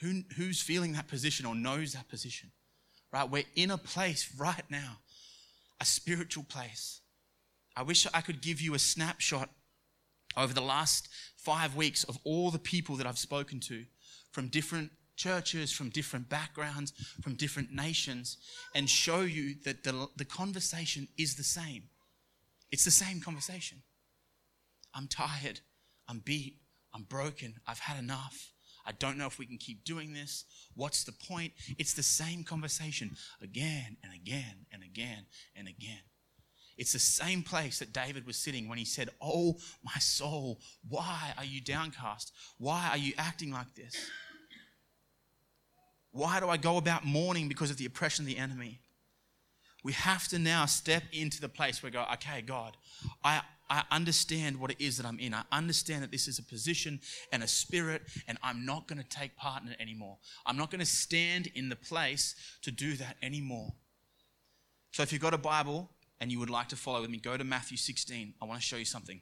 Who, 0.00 0.22
who's 0.36 0.60
feeling 0.60 0.92
that 0.94 1.08
position 1.08 1.46
or 1.46 1.54
knows 1.54 1.92
that 1.92 2.08
position? 2.08 2.50
Right? 3.12 3.28
We're 3.30 3.44
in 3.54 3.70
a 3.70 3.78
place 3.78 4.34
right 4.38 4.64
now, 4.70 4.96
a 5.80 5.84
spiritual 5.84 6.44
place 6.44 7.01
I 7.76 7.82
wish 7.82 8.06
I 8.12 8.20
could 8.20 8.42
give 8.42 8.60
you 8.60 8.74
a 8.74 8.78
snapshot 8.78 9.50
over 10.36 10.52
the 10.52 10.60
last 10.60 11.08
five 11.36 11.74
weeks 11.74 12.04
of 12.04 12.18
all 12.24 12.50
the 12.50 12.58
people 12.58 12.96
that 12.96 13.06
I've 13.06 13.18
spoken 13.18 13.60
to 13.60 13.84
from 14.30 14.48
different 14.48 14.90
churches, 15.16 15.72
from 15.72 15.90
different 15.90 16.28
backgrounds, 16.28 16.92
from 17.22 17.34
different 17.34 17.72
nations, 17.72 18.38
and 18.74 18.88
show 18.88 19.20
you 19.20 19.54
that 19.64 19.84
the, 19.84 20.08
the 20.16 20.24
conversation 20.24 21.08
is 21.18 21.34
the 21.36 21.42
same. 21.42 21.84
It's 22.70 22.84
the 22.84 22.90
same 22.90 23.20
conversation. 23.20 23.82
I'm 24.94 25.08
tired. 25.08 25.60
I'm 26.08 26.20
beat. 26.20 26.58
I'm 26.94 27.02
broken. 27.02 27.54
I've 27.66 27.78
had 27.78 27.98
enough. 27.98 28.52
I 28.84 28.92
don't 28.92 29.16
know 29.16 29.26
if 29.26 29.38
we 29.38 29.46
can 29.46 29.58
keep 29.58 29.84
doing 29.84 30.12
this. 30.12 30.44
What's 30.74 31.04
the 31.04 31.12
point? 31.12 31.52
It's 31.78 31.94
the 31.94 32.02
same 32.02 32.42
conversation 32.42 33.12
again 33.40 33.96
and 34.02 34.12
again 34.12 34.66
and 34.72 34.82
again 34.82 35.26
and 35.54 35.68
again. 35.68 36.00
It's 36.82 36.94
the 36.94 36.98
same 36.98 37.44
place 37.44 37.78
that 37.78 37.92
David 37.92 38.26
was 38.26 38.36
sitting 38.36 38.68
when 38.68 38.76
he 38.76 38.84
said, 38.84 39.08
Oh, 39.20 39.56
my 39.84 39.96
soul, 40.00 40.58
why 40.88 41.32
are 41.38 41.44
you 41.44 41.60
downcast? 41.60 42.32
Why 42.58 42.88
are 42.90 42.96
you 42.96 43.12
acting 43.16 43.52
like 43.52 43.72
this? 43.76 43.94
Why 46.10 46.40
do 46.40 46.48
I 46.48 46.56
go 46.56 46.78
about 46.78 47.06
mourning 47.06 47.46
because 47.46 47.70
of 47.70 47.76
the 47.76 47.86
oppression 47.86 48.24
of 48.24 48.26
the 48.26 48.36
enemy? 48.36 48.80
We 49.84 49.92
have 49.92 50.26
to 50.28 50.40
now 50.40 50.66
step 50.66 51.04
into 51.12 51.40
the 51.40 51.48
place 51.48 51.84
where 51.84 51.90
we 51.90 51.92
go, 51.92 52.04
okay, 52.14 52.42
God, 52.42 52.76
I, 53.22 53.42
I 53.70 53.84
understand 53.92 54.56
what 54.56 54.72
it 54.72 54.80
is 54.80 54.96
that 54.96 55.06
I'm 55.06 55.20
in. 55.20 55.34
I 55.34 55.44
understand 55.52 56.02
that 56.02 56.10
this 56.10 56.26
is 56.26 56.40
a 56.40 56.42
position 56.42 56.98
and 57.32 57.44
a 57.44 57.48
spirit, 57.48 58.02
and 58.26 58.38
I'm 58.42 58.66
not 58.66 58.88
going 58.88 59.00
to 59.00 59.08
take 59.08 59.36
part 59.36 59.62
in 59.62 59.68
it 59.68 59.76
anymore. 59.78 60.18
I'm 60.44 60.56
not 60.56 60.72
going 60.72 60.80
to 60.80 60.84
stand 60.84 61.46
in 61.54 61.68
the 61.68 61.76
place 61.76 62.34
to 62.62 62.72
do 62.72 62.94
that 62.94 63.18
anymore. 63.22 63.72
So 64.90 65.04
if 65.04 65.12
you've 65.12 65.22
got 65.22 65.32
a 65.32 65.38
Bible, 65.38 65.88
and 66.22 66.30
you 66.30 66.38
would 66.38 66.50
like 66.50 66.68
to 66.68 66.76
follow 66.76 67.00
with 67.00 67.10
me, 67.10 67.18
go 67.18 67.36
to 67.36 67.42
Matthew 67.42 67.76
16. 67.76 68.34
I 68.40 68.44
want 68.44 68.60
to 68.60 68.64
show 68.64 68.76
you 68.76 68.84
something. 68.84 69.20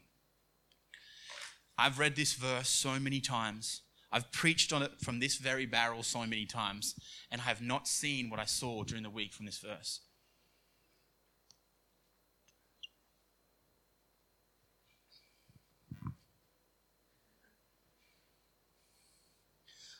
I've 1.79 1.99
read 1.99 2.15
this 2.15 2.35
verse 2.35 2.69
so 2.69 3.01
many 3.01 3.21
times. 3.21 3.81
I've 4.13 4.31
preached 4.33 4.71
on 4.71 4.83
it 4.83 4.91
from 5.01 5.19
this 5.19 5.37
very 5.37 5.65
barrel 5.65 6.03
so 6.03 6.21
many 6.27 6.45
times, 6.45 6.95
and 7.31 7.41
I 7.41 7.45
have 7.45 7.63
not 7.63 7.89
seen 7.89 8.29
what 8.29 8.39
I 8.39 8.45
saw 8.45 8.85
during 8.85 9.03
the 9.03 9.09
week 9.09 9.33
from 9.33 9.47
this 9.47 9.57
verse. 9.57 10.01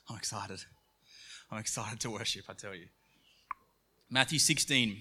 I'm 0.07 0.17
excited. 0.17 0.59
I'm 1.49 1.57
excited 1.57 1.99
to 2.01 2.11
worship, 2.11 2.45
I 2.47 2.53
tell 2.53 2.75
you. 2.75 2.85
Matthew 4.07 4.37
16 4.37 4.99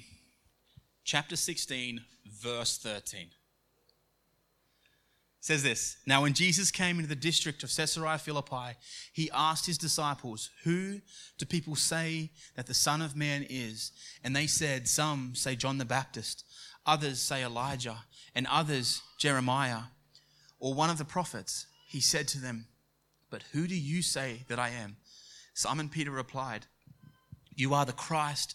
chapter 1.10 1.34
16, 1.34 2.00
verse 2.40 2.78
13. 2.78 3.30
says 5.40 5.64
this 5.64 5.96
Now, 6.06 6.22
when 6.22 6.34
Jesus 6.34 6.70
came 6.70 6.98
into 6.98 7.08
the 7.08 7.16
district 7.16 7.64
of 7.64 7.74
Caesarea 7.74 8.16
Philippi, 8.16 8.76
he 9.12 9.28
asked 9.34 9.66
his 9.66 9.76
disciples, 9.76 10.50
Who 10.62 11.00
do 11.36 11.46
people 11.46 11.74
say 11.74 12.30
that 12.54 12.68
the 12.68 12.74
Son 12.74 13.02
of 13.02 13.16
Man 13.16 13.44
is? 13.50 13.90
And 14.22 14.36
they 14.36 14.46
said, 14.46 14.86
Some 14.86 15.34
say 15.34 15.56
John 15.56 15.78
the 15.78 15.84
Baptist, 15.84 16.44
others 16.86 17.18
say 17.18 17.42
Elijah, 17.42 18.04
and 18.32 18.46
others 18.48 19.02
Jeremiah, 19.18 19.80
or 20.60 20.74
one 20.74 20.90
of 20.90 20.98
the 20.98 21.04
prophets. 21.04 21.66
He 21.88 22.00
said 22.00 22.28
to 22.28 22.40
them, 22.40 22.66
But 23.30 23.42
who 23.50 23.66
do 23.66 23.74
you 23.74 24.02
say 24.02 24.44
that 24.46 24.60
I 24.60 24.68
am? 24.68 24.94
Simon 25.54 25.88
Peter 25.88 26.12
replied, 26.12 26.66
You 27.56 27.74
are 27.74 27.84
the 27.84 27.92
Christ 27.92 28.54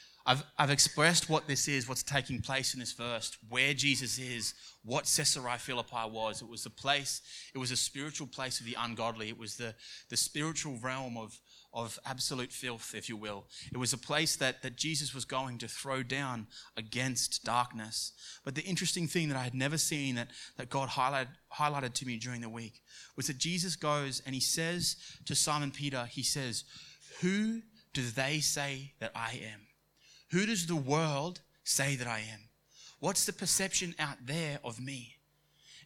I've, 0.25 0.43
I've 0.57 0.69
expressed 0.69 1.29
what 1.29 1.47
this 1.47 1.67
is, 1.67 1.89
what's 1.89 2.03
taking 2.03 2.41
place 2.41 2.73
in 2.73 2.79
this 2.79 2.93
verse, 2.93 3.35
where 3.49 3.73
Jesus 3.73 4.19
is, 4.19 4.53
what 4.83 5.11
Caesarea 5.15 5.57
Philippi 5.57 6.09
was. 6.11 6.41
It 6.41 6.47
was 6.47 6.65
a 6.65 6.69
place, 6.69 7.21
it 7.55 7.57
was 7.57 7.71
a 7.71 7.75
spiritual 7.75 8.27
place 8.27 8.59
of 8.59 8.65
the 8.65 8.77
ungodly. 8.79 9.29
It 9.29 9.37
was 9.37 9.57
the, 9.57 9.73
the 10.09 10.17
spiritual 10.17 10.77
realm 10.81 11.17
of, 11.17 11.39
of 11.73 11.97
absolute 12.05 12.51
filth, 12.51 12.93
if 12.95 13.09
you 13.09 13.17
will. 13.17 13.45
It 13.71 13.77
was 13.77 13.93
a 13.93 13.97
place 13.97 14.35
that, 14.35 14.61
that 14.61 14.75
Jesus 14.75 15.15
was 15.15 15.25
going 15.25 15.57
to 15.59 15.67
throw 15.67 16.03
down 16.03 16.47
against 16.77 17.43
darkness. 17.43 18.13
But 18.45 18.53
the 18.53 18.63
interesting 18.63 19.07
thing 19.07 19.27
that 19.29 19.37
I 19.37 19.43
had 19.43 19.55
never 19.55 19.77
seen 19.77 20.15
that, 20.15 20.29
that 20.57 20.69
God 20.69 20.89
highlighted, 20.89 21.29
highlighted 21.55 21.93
to 21.93 22.05
me 22.05 22.17
during 22.17 22.41
the 22.41 22.49
week 22.49 22.81
was 23.15 23.27
that 23.27 23.39
Jesus 23.39 23.75
goes 23.75 24.21
and 24.25 24.35
he 24.35 24.41
says 24.41 24.97
to 25.25 25.33
Simon 25.33 25.71
Peter, 25.71 26.05
he 26.05 26.23
says, 26.23 26.63
Who 27.21 27.61
do 27.93 28.03
they 28.03 28.39
say 28.39 28.93
that 28.99 29.11
I 29.15 29.41
am? 29.51 29.61
Who 30.31 30.45
does 30.45 30.65
the 30.67 30.75
world 30.75 31.41
say 31.63 31.95
that 31.95 32.07
I 32.07 32.19
am? 32.19 32.49
What's 32.99 33.25
the 33.25 33.33
perception 33.33 33.95
out 33.99 34.17
there 34.25 34.59
of 34.63 34.79
me? 34.79 35.15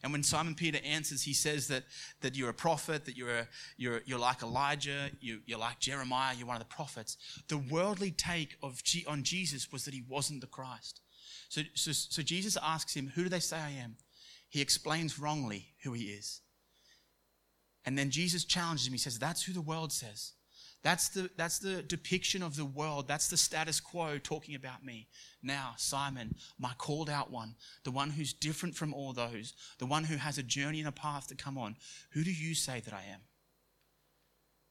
And 0.02 0.12
when 0.12 0.22
Simon 0.22 0.54
Peter 0.54 0.78
answers, 0.84 1.22
he 1.22 1.32
says 1.32 1.66
that, 1.68 1.84
that 2.20 2.36
you're 2.36 2.50
a 2.50 2.54
prophet, 2.54 3.06
that 3.06 3.16
you're, 3.16 3.38
a, 3.38 3.48
you're, 3.76 4.02
you're 4.04 4.18
like 4.18 4.42
Elijah, 4.42 5.10
you, 5.20 5.40
you're 5.46 5.58
like 5.58 5.80
Jeremiah, 5.80 6.34
you're 6.36 6.46
one 6.46 6.56
of 6.56 6.62
the 6.62 6.74
prophets. 6.74 7.16
The 7.48 7.58
worldly 7.58 8.10
take 8.10 8.56
of 8.62 8.82
G, 8.84 9.04
on 9.08 9.22
Jesus 9.22 9.72
was 9.72 9.84
that 9.84 9.94
he 9.94 10.04
wasn't 10.08 10.42
the 10.42 10.46
Christ. 10.46 11.00
So, 11.48 11.62
so, 11.74 11.92
so 11.92 12.22
Jesus 12.22 12.56
asks 12.62 12.94
him, 12.94 13.10
Who 13.14 13.24
do 13.24 13.28
they 13.28 13.40
say 13.40 13.56
I 13.56 13.70
am? 13.82 13.96
He 14.48 14.60
explains 14.60 15.18
wrongly 15.18 15.68
who 15.82 15.92
he 15.92 16.04
is. 16.04 16.42
And 17.84 17.96
then 17.96 18.10
Jesus 18.10 18.44
challenges 18.44 18.86
him. 18.86 18.92
He 18.92 18.98
says, 18.98 19.18
That's 19.18 19.42
who 19.42 19.52
the 19.52 19.60
world 19.60 19.92
says. 19.92 20.32
That's 20.86 21.08
the, 21.08 21.28
that's 21.36 21.58
the 21.58 21.82
depiction 21.82 22.44
of 22.44 22.54
the 22.54 22.64
world. 22.64 23.08
That's 23.08 23.26
the 23.26 23.36
status 23.36 23.80
quo 23.80 24.18
talking 24.18 24.54
about 24.54 24.84
me. 24.84 25.08
Now, 25.42 25.74
Simon, 25.76 26.36
my 26.60 26.74
called 26.78 27.10
out 27.10 27.32
one, 27.32 27.56
the 27.82 27.90
one 27.90 28.10
who's 28.10 28.32
different 28.32 28.76
from 28.76 28.94
all 28.94 29.12
those, 29.12 29.54
the 29.80 29.86
one 29.86 30.04
who 30.04 30.16
has 30.16 30.38
a 30.38 30.44
journey 30.44 30.78
and 30.78 30.88
a 30.88 30.92
path 30.92 31.26
to 31.26 31.34
come 31.34 31.58
on, 31.58 31.74
who 32.12 32.22
do 32.22 32.30
you 32.30 32.54
say 32.54 32.78
that 32.78 32.94
I 32.94 33.02
am? 33.12 33.18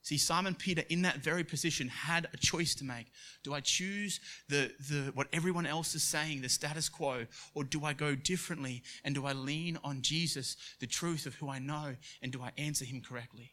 See, 0.00 0.16
Simon 0.16 0.54
Peter, 0.54 0.84
in 0.88 1.02
that 1.02 1.18
very 1.18 1.44
position, 1.44 1.88
had 1.88 2.28
a 2.32 2.38
choice 2.38 2.74
to 2.76 2.84
make. 2.84 3.08
Do 3.44 3.52
I 3.52 3.60
choose 3.60 4.18
the, 4.48 4.72
the, 4.88 5.10
what 5.12 5.28
everyone 5.34 5.66
else 5.66 5.94
is 5.94 6.02
saying, 6.02 6.40
the 6.40 6.48
status 6.48 6.88
quo, 6.88 7.26
or 7.52 7.62
do 7.62 7.84
I 7.84 7.92
go 7.92 8.14
differently 8.14 8.84
and 9.04 9.14
do 9.14 9.26
I 9.26 9.34
lean 9.34 9.78
on 9.84 10.00
Jesus, 10.00 10.56
the 10.80 10.86
truth 10.86 11.26
of 11.26 11.34
who 11.34 11.50
I 11.50 11.58
know, 11.58 11.94
and 12.22 12.32
do 12.32 12.40
I 12.40 12.52
answer 12.56 12.86
him 12.86 13.02
correctly? 13.06 13.52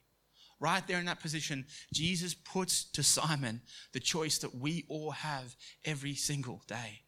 Right 0.63 0.87
there 0.87 0.97
in 0.97 1.05
that 1.05 1.19
position, 1.19 1.65
Jesus 1.91 2.33
puts 2.33 2.85
to 2.91 3.03
Simon 3.03 3.61
the 3.91 3.99
choice 3.99 4.37
that 4.37 4.55
we 4.55 4.85
all 4.87 5.11
have 5.11 5.55
every 5.83 6.15
single 6.15 6.61
day. 6.67 7.01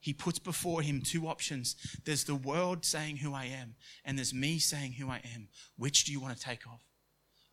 He 0.00 0.14
puts 0.14 0.38
before 0.38 0.80
him 0.80 1.02
two 1.02 1.28
options. 1.28 1.76
There's 2.04 2.24
the 2.24 2.34
world 2.34 2.84
saying 2.84 3.18
who 3.18 3.34
I 3.34 3.44
am, 3.44 3.74
and 4.04 4.18
there's 4.18 4.32
me 4.32 4.58
saying 4.58 4.92
who 4.92 5.10
I 5.10 5.20
am. 5.34 5.48
Which 5.76 6.04
do 6.04 6.12
you 6.12 6.20
want 6.20 6.36
to 6.36 6.42
take 6.42 6.66
off? 6.66 6.82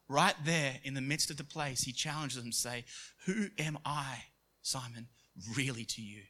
Right 0.07 0.35
there 0.45 0.75
in 0.83 0.93
the 0.93 1.01
midst 1.01 1.29
of 1.29 1.37
the 1.37 1.43
place, 1.43 1.83
he 1.83 1.91
challenges 1.91 2.41
them 2.41 2.51
to 2.51 2.57
say, 2.57 2.85
Who 3.25 3.47
am 3.57 3.77
I, 3.85 4.23
Simon, 4.61 5.07
really 5.55 5.85
to 5.85 6.01
you? 6.01 6.23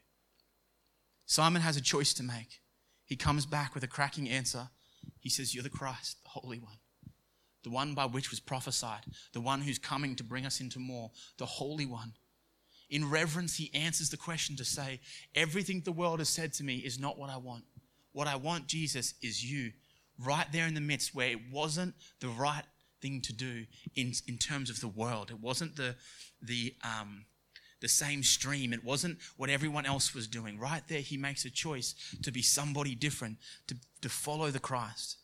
Simon 1.27 1.61
has 1.61 1.77
a 1.77 1.81
choice 1.81 2.13
to 2.15 2.23
make. 2.23 2.59
He 3.05 3.15
comes 3.15 3.45
back 3.45 3.73
with 3.75 3.83
a 3.83 3.87
cracking 3.87 4.29
answer. 4.29 4.69
He 5.19 5.29
says, 5.29 5.53
You're 5.53 5.63
the 5.63 5.69
Christ, 5.69 6.17
the 6.23 6.29
Holy 6.29 6.59
One 6.59 6.77
the 7.63 7.70
one 7.70 7.94
by 7.94 8.06
which 8.06 8.32
was 8.32 8.39
prophesied, 8.39 9.06
the 9.34 9.41
one 9.41 9.62
who's 9.62 9.80
coming 9.80 10.15
to 10.15 10.24
bring 10.24 10.46
us 10.46 10.60
into 10.60 10.80
more, 10.80 11.12
the 11.38 11.46
Holy 11.46 11.86
One. 11.86 12.13
In 12.89 13.10
reverence, 13.10 13.56
he 13.56 13.72
answers 13.74 14.10
the 14.10 14.18
question 14.18 14.56
to 14.58 14.65
say, 14.65 15.00
Everything 15.34 15.82
the 15.82 15.91
world 15.91 16.20
has 16.20 16.30
said 16.30 16.53
to 16.53 16.63
me 16.63 16.77
is 16.77 17.00
not 17.00 17.18
what 17.18 17.30
I 17.30 17.38
want. 17.38 17.63
What 18.12 18.27
I 18.27 18.36
want, 18.36 18.68
Jesus, 18.68 19.13
is 19.22 19.50
you, 19.50 19.72
right 20.20 20.48
there 20.51 20.68
in 20.68 20.74
the 20.74 20.82
midst 20.82 21.15
where 21.15 21.30
it 21.30 21.39
wasn't 21.51 21.96
the 22.20 22.27
right 22.27 22.63
thing 23.01 23.22
to 23.22 23.34
do 23.34 23.65
in, 23.96 24.12
in 24.27 24.38
terms 24.38 24.70
of 24.70 24.82
the 24.82 24.88
world. 24.88 25.32
It 25.32 25.39
wasn't 25.39 25.77
the, 25.77 25.96
the, 26.41 26.75
um, 26.84 27.25
the 27.80 27.88
same 27.88 28.24
stream. 28.24 28.74
It 28.74 28.84
wasn't 28.84 29.20
what 29.38 29.50
everyone 29.50 29.86
else 29.86 30.13
was 30.13 30.27
doing. 30.27 30.60
Right 30.60 30.84
there, 30.88 31.00
he 31.00 31.18
makes 31.18 31.46
a 31.46 31.50
choice 31.50 31.96
to 32.24 32.32
be 32.32 32.41
somebody 32.41 32.94
different, 32.94 33.38
to, 33.68 33.75
to 34.01 34.10
follow 34.10 34.51
the 34.51 34.60
Christ. 34.60 35.18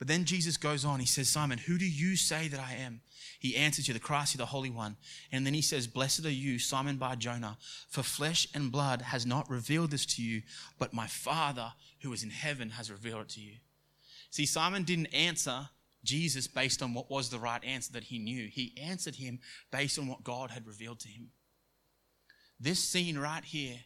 But 0.00 0.08
then 0.08 0.24
Jesus 0.24 0.56
goes 0.56 0.86
on. 0.86 0.98
He 0.98 1.06
says, 1.06 1.28
Simon, 1.28 1.58
who 1.58 1.76
do 1.76 1.84
you 1.84 2.16
say 2.16 2.48
that 2.48 2.58
I 2.58 2.72
am? 2.72 3.02
He 3.38 3.54
answers 3.54 3.86
you, 3.86 3.92
the 3.92 4.00
Christ, 4.00 4.36
the 4.38 4.46
Holy 4.46 4.70
One. 4.70 4.96
And 5.30 5.44
then 5.44 5.52
he 5.52 5.60
says, 5.60 5.86
Blessed 5.86 6.24
are 6.24 6.30
you, 6.30 6.58
Simon 6.58 6.96
Bar 6.96 7.16
Jonah, 7.16 7.58
for 7.90 8.02
flesh 8.02 8.48
and 8.54 8.72
blood 8.72 9.02
has 9.02 9.26
not 9.26 9.50
revealed 9.50 9.90
this 9.90 10.06
to 10.06 10.22
you, 10.22 10.40
but 10.78 10.94
my 10.94 11.06
Father 11.06 11.74
who 12.00 12.14
is 12.14 12.22
in 12.22 12.30
heaven 12.30 12.70
has 12.70 12.90
revealed 12.90 13.20
it 13.20 13.28
to 13.30 13.40
you. 13.40 13.56
See, 14.30 14.46
Simon 14.46 14.84
didn't 14.84 15.14
answer 15.14 15.68
Jesus 16.02 16.46
based 16.46 16.82
on 16.82 16.94
what 16.94 17.10
was 17.10 17.28
the 17.28 17.38
right 17.38 17.62
answer 17.62 17.92
that 17.92 18.04
he 18.04 18.18
knew. 18.18 18.48
He 18.48 18.74
answered 18.80 19.16
him 19.16 19.38
based 19.70 19.98
on 19.98 20.06
what 20.06 20.24
God 20.24 20.50
had 20.50 20.66
revealed 20.66 21.00
to 21.00 21.08
him. 21.08 21.28
This 22.58 22.82
scene 22.82 23.18
right 23.18 23.44
here 23.44 23.76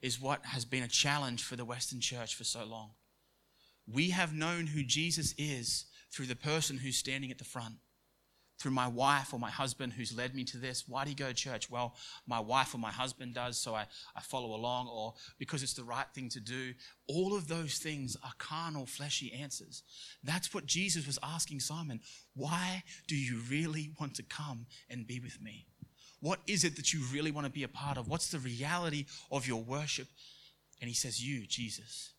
is 0.00 0.20
what 0.20 0.44
has 0.46 0.64
been 0.64 0.82
a 0.82 0.88
challenge 0.88 1.44
for 1.44 1.54
the 1.54 1.64
Western 1.64 2.00
church 2.00 2.34
for 2.34 2.42
so 2.42 2.64
long. 2.64 2.90
We 3.86 4.10
have 4.10 4.34
known 4.34 4.66
who 4.66 4.84
Jesus 4.84 5.34
is 5.38 5.86
through 6.12 6.26
the 6.26 6.36
person 6.36 6.78
who's 6.78 6.96
standing 6.96 7.30
at 7.30 7.38
the 7.38 7.44
front, 7.44 7.74
through 8.58 8.70
my 8.70 8.86
wife 8.86 9.32
or 9.32 9.40
my 9.40 9.50
husband 9.50 9.92
who's 9.92 10.16
led 10.16 10.34
me 10.34 10.44
to 10.44 10.58
this. 10.58 10.84
Why 10.86 11.04
do 11.04 11.10
you 11.10 11.16
go 11.16 11.28
to 11.28 11.34
church? 11.34 11.70
Well, 11.70 11.96
my 12.26 12.38
wife 12.38 12.74
or 12.74 12.78
my 12.78 12.92
husband 12.92 13.34
does, 13.34 13.58
so 13.58 13.74
I, 13.74 13.86
I 14.14 14.20
follow 14.20 14.54
along, 14.54 14.88
or 14.88 15.14
because 15.38 15.62
it's 15.62 15.74
the 15.74 15.84
right 15.84 16.06
thing 16.14 16.28
to 16.30 16.40
do. 16.40 16.74
All 17.08 17.34
of 17.34 17.48
those 17.48 17.78
things 17.78 18.16
are 18.22 18.32
carnal, 18.38 18.86
fleshy 18.86 19.32
answers. 19.32 19.82
That's 20.22 20.54
what 20.54 20.66
Jesus 20.66 21.06
was 21.06 21.18
asking 21.22 21.60
Simon. 21.60 22.00
Why 22.34 22.84
do 23.08 23.16
you 23.16 23.40
really 23.50 23.90
want 23.98 24.14
to 24.16 24.22
come 24.22 24.66
and 24.88 25.06
be 25.06 25.18
with 25.18 25.40
me? 25.42 25.66
What 26.20 26.38
is 26.46 26.62
it 26.62 26.76
that 26.76 26.92
you 26.92 27.00
really 27.12 27.32
want 27.32 27.46
to 27.46 27.52
be 27.52 27.64
a 27.64 27.68
part 27.68 27.98
of? 27.98 28.06
What's 28.06 28.30
the 28.30 28.38
reality 28.38 29.06
of 29.32 29.48
your 29.48 29.60
worship? 29.60 30.06
And 30.80 30.88
he 30.88 30.94
says, 30.94 31.24
You, 31.24 31.46
Jesus 31.48 32.11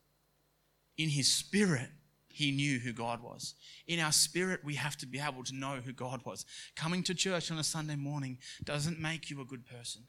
in 0.97 1.09
his 1.09 1.31
spirit, 1.31 1.89
he 2.27 2.51
knew 2.51 2.79
who 2.79 2.93
God 2.93 3.21
was. 3.21 3.55
In 3.87 3.99
our 3.99 4.11
spirit, 4.11 4.61
we 4.63 4.75
have 4.75 4.97
to 4.97 5.05
be 5.05 5.19
able 5.19 5.43
to 5.43 5.55
know 5.55 5.79
who 5.83 5.93
God 5.93 6.25
was. 6.25 6.45
Coming 6.75 7.03
to 7.03 7.13
church 7.13 7.51
on 7.51 7.59
a 7.59 7.63
Sunday 7.63 7.95
morning 7.95 8.39
doesn't 8.63 8.99
make 8.99 9.29
you 9.29 9.41
a 9.41 9.45
good 9.45 9.65
person. 9.65 10.03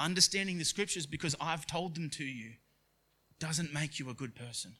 Understanding 0.00 0.58
the 0.58 0.64
scriptures 0.64 1.06
because 1.06 1.36
I've 1.40 1.66
told 1.66 1.94
them 1.94 2.10
to 2.10 2.24
you 2.24 2.52
doesn't 3.38 3.74
make 3.74 3.98
you 3.98 4.10
a 4.10 4.14
good 4.14 4.34
person. 4.34 4.74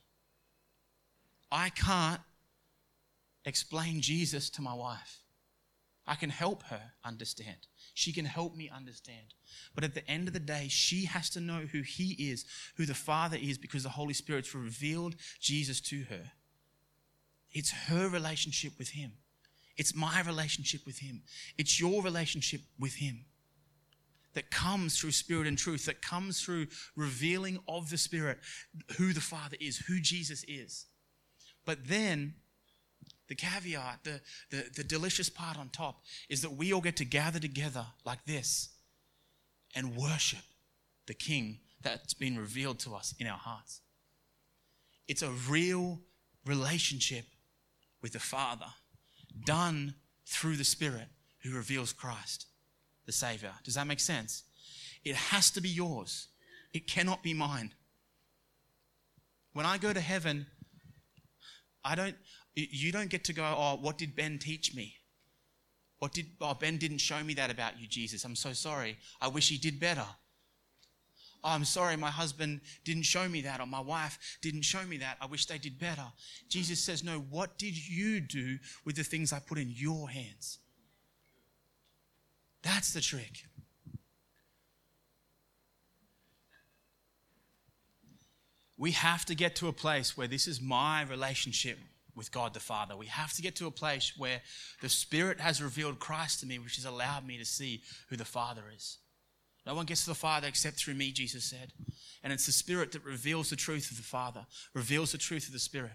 I 1.52 1.68
can't 1.68 2.20
explain 3.44 4.00
Jesus 4.00 4.50
to 4.50 4.62
my 4.62 4.74
wife. 4.74 5.23
I 6.06 6.14
can 6.16 6.30
help 6.30 6.64
her 6.64 6.92
understand. 7.04 7.66
She 7.94 8.12
can 8.12 8.26
help 8.26 8.54
me 8.54 8.70
understand. 8.74 9.34
But 9.74 9.84
at 9.84 9.94
the 9.94 10.08
end 10.08 10.28
of 10.28 10.34
the 10.34 10.40
day, 10.40 10.66
she 10.68 11.06
has 11.06 11.30
to 11.30 11.40
know 11.40 11.62
who 11.72 11.80
He 11.80 12.12
is, 12.30 12.44
who 12.76 12.84
the 12.84 12.94
Father 12.94 13.38
is, 13.40 13.56
because 13.56 13.84
the 13.84 13.88
Holy 13.88 14.12
Spirit's 14.12 14.54
revealed 14.54 15.16
Jesus 15.40 15.80
to 15.82 16.04
her. 16.10 16.32
It's 17.52 17.70
her 17.70 18.08
relationship 18.08 18.72
with 18.78 18.90
Him. 18.90 19.12
It's 19.76 19.94
my 19.94 20.20
relationship 20.22 20.82
with 20.84 20.98
Him. 20.98 21.22
It's 21.56 21.80
your 21.80 22.02
relationship 22.02 22.60
with 22.78 22.96
Him 22.96 23.24
that 24.34 24.50
comes 24.50 24.98
through 24.98 25.12
Spirit 25.12 25.46
and 25.46 25.56
truth, 25.56 25.86
that 25.86 26.02
comes 26.02 26.42
through 26.42 26.66
revealing 26.96 27.60
of 27.66 27.88
the 27.88 27.96
Spirit 27.96 28.38
who 28.98 29.12
the 29.12 29.20
Father 29.20 29.56
is, 29.60 29.78
who 29.78 30.00
Jesus 30.00 30.44
is. 30.46 30.86
But 31.64 31.86
then 31.86 32.34
the 33.28 33.34
caveat, 33.34 34.00
the, 34.04 34.20
the, 34.50 34.64
the 34.76 34.84
delicious 34.84 35.30
part 35.30 35.58
on 35.58 35.68
top 35.70 36.02
is 36.28 36.42
that 36.42 36.52
we 36.52 36.72
all 36.72 36.80
get 36.80 36.96
to 36.96 37.04
gather 37.04 37.38
together 37.38 37.86
like 38.04 38.24
this 38.26 38.70
and 39.74 39.96
worship 39.96 40.44
the 41.06 41.14
King 41.14 41.58
that's 41.82 42.14
been 42.14 42.38
revealed 42.38 42.78
to 42.80 42.94
us 42.94 43.14
in 43.18 43.26
our 43.26 43.38
hearts. 43.38 43.80
It's 45.06 45.22
a 45.22 45.30
real 45.30 46.00
relationship 46.46 47.26
with 48.02 48.12
the 48.12 48.20
Father 48.20 48.66
done 49.44 49.94
through 50.26 50.56
the 50.56 50.64
Spirit 50.64 51.08
who 51.42 51.54
reveals 51.54 51.92
Christ, 51.92 52.46
the 53.06 53.12
Savior. 53.12 53.52
Does 53.64 53.74
that 53.74 53.86
make 53.86 54.00
sense? 54.00 54.44
It 55.04 55.14
has 55.14 55.50
to 55.52 55.60
be 55.60 55.68
yours, 55.68 56.28
it 56.72 56.86
cannot 56.86 57.22
be 57.22 57.34
mine. 57.34 57.72
When 59.52 59.66
I 59.66 59.78
go 59.78 59.92
to 59.92 60.00
heaven, 60.00 60.46
I 61.84 61.94
don't, 61.94 62.16
you 62.54 62.92
don't 62.92 63.10
get 63.10 63.24
to 63.24 63.32
go, 63.32 63.42
oh, 63.44 63.78
what 63.80 63.98
did 63.98 64.14
Ben 64.14 64.38
teach 64.38 64.74
me? 64.74 64.94
What 65.98 66.12
did, 66.12 66.26
oh, 66.40 66.54
Ben 66.54 66.76
didn't 66.76 66.98
show 66.98 67.22
me 67.22 67.34
that 67.34 67.50
about 67.50 67.80
you, 67.80 67.86
Jesus. 67.86 68.24
I'm 68.24 68.36
so 68.36 68.52
sorry. 68.52 68.98
I 69.20 69.28
wish 69.28 69.48
he 69.48 69.58
did 69.58 69.80
better. 69.80 70.06
Oh, 71.42 71.50
I'm 71.50 71.64
sorry, 71.64 71.96
my 71.96 72.10
husband 72.10 72.60
didn't 72.84 73.02
show 73.02 73.28
me 73.28 73.42
that, 73.42 73.60
or 73.60 73.66
my 73.66 73.80
wife 73.80 74.18
didn't 74.40 74.62
show 74.62 74.82
me 74.84 74.96
that. 74.98 75.18
I 75.20 75.26
wish 75.26 75.46
they 75.46 75.58
did 75.58 75.78
better. 75.78 76.06
Jesus 76.48 76.80
says, 76.80 77.04
No, 77.04 77.18
what 77.18 77.58
did 77.58 77.76
you 77.76 78.20
do 78.20 78.58
with 78.84 78.96
the 78.96 79.04
things 79.04 79.32
I 79.32 79.40
put 79.40 79.58
in 79.58 79.70
your 79.70 80.08
hands? 80.08 80.58
That's 82.62 82.94
the 82.94 83.02
trick. 83.02 83.44
We 88.78 88.92
have 88.92 89.26
to 89.26 89.34
get 89.34 89.54
to 89.56 89.68
a 89.68 89.72
place 89.72 90.16
where 90.16 90.26
this 90.26 90.46
is 90.48 90.60
my 90.60 91.02
relationship 91.02 91.78
with 92.16 92.32
God 92.32 92.54
the 92.54 92.60
Father. 92.60 92.96
We 92.96 93.06
have 93.06 93.32
to 93.34 93.42
get 93.42 93.56
to 93.56 93.66
a 93.66 93.70
place 93.70 94.12
where 94.16 94.40
the 94.80 94.88
Spirit 94.88 95.40
has 95.40 95.62
revealed 95.62 95.98
Christ 95.98 96.40
to 96.40 96.46
me, 96.46 96.58
which 96.58 96.76
has 96.76 96.84
allowed 96.84 97.26
me 97.26 97.38
to 97.38 97.44
see 97.44 97.82
who 98.08 98.16
the 98.16 98.24
Father 98.24 98.64
is. 98.74 98.98
No 99.66 99.74
one 99.74 99.86
gets 99.86 100.04
to 100.04 100.10
the 100.10 100.14
Father 100.14 100.46
except 100.46 100.76
through 100.76 100.94
me, 100.94 101.10
Jesus 101.10 101.44
said. 101.44 101.72
And 102.22 102.32
it's 102.32 102.46
the 102.46 102.52
Spirit 102.52 102.92
that 102.92 103.04
reveals 103.04 103.50
the 103.50 103.56
truth 103.56 103.90
of 103.90 103.96
the 103.96 104.02
Father, 104.02 104.46
reveals 104.74 105.12
the 105.12 105.18
truth 105.18 105.46
of 105.46 105.52
the 105.52 105.58
Spirit. 105.58 105.92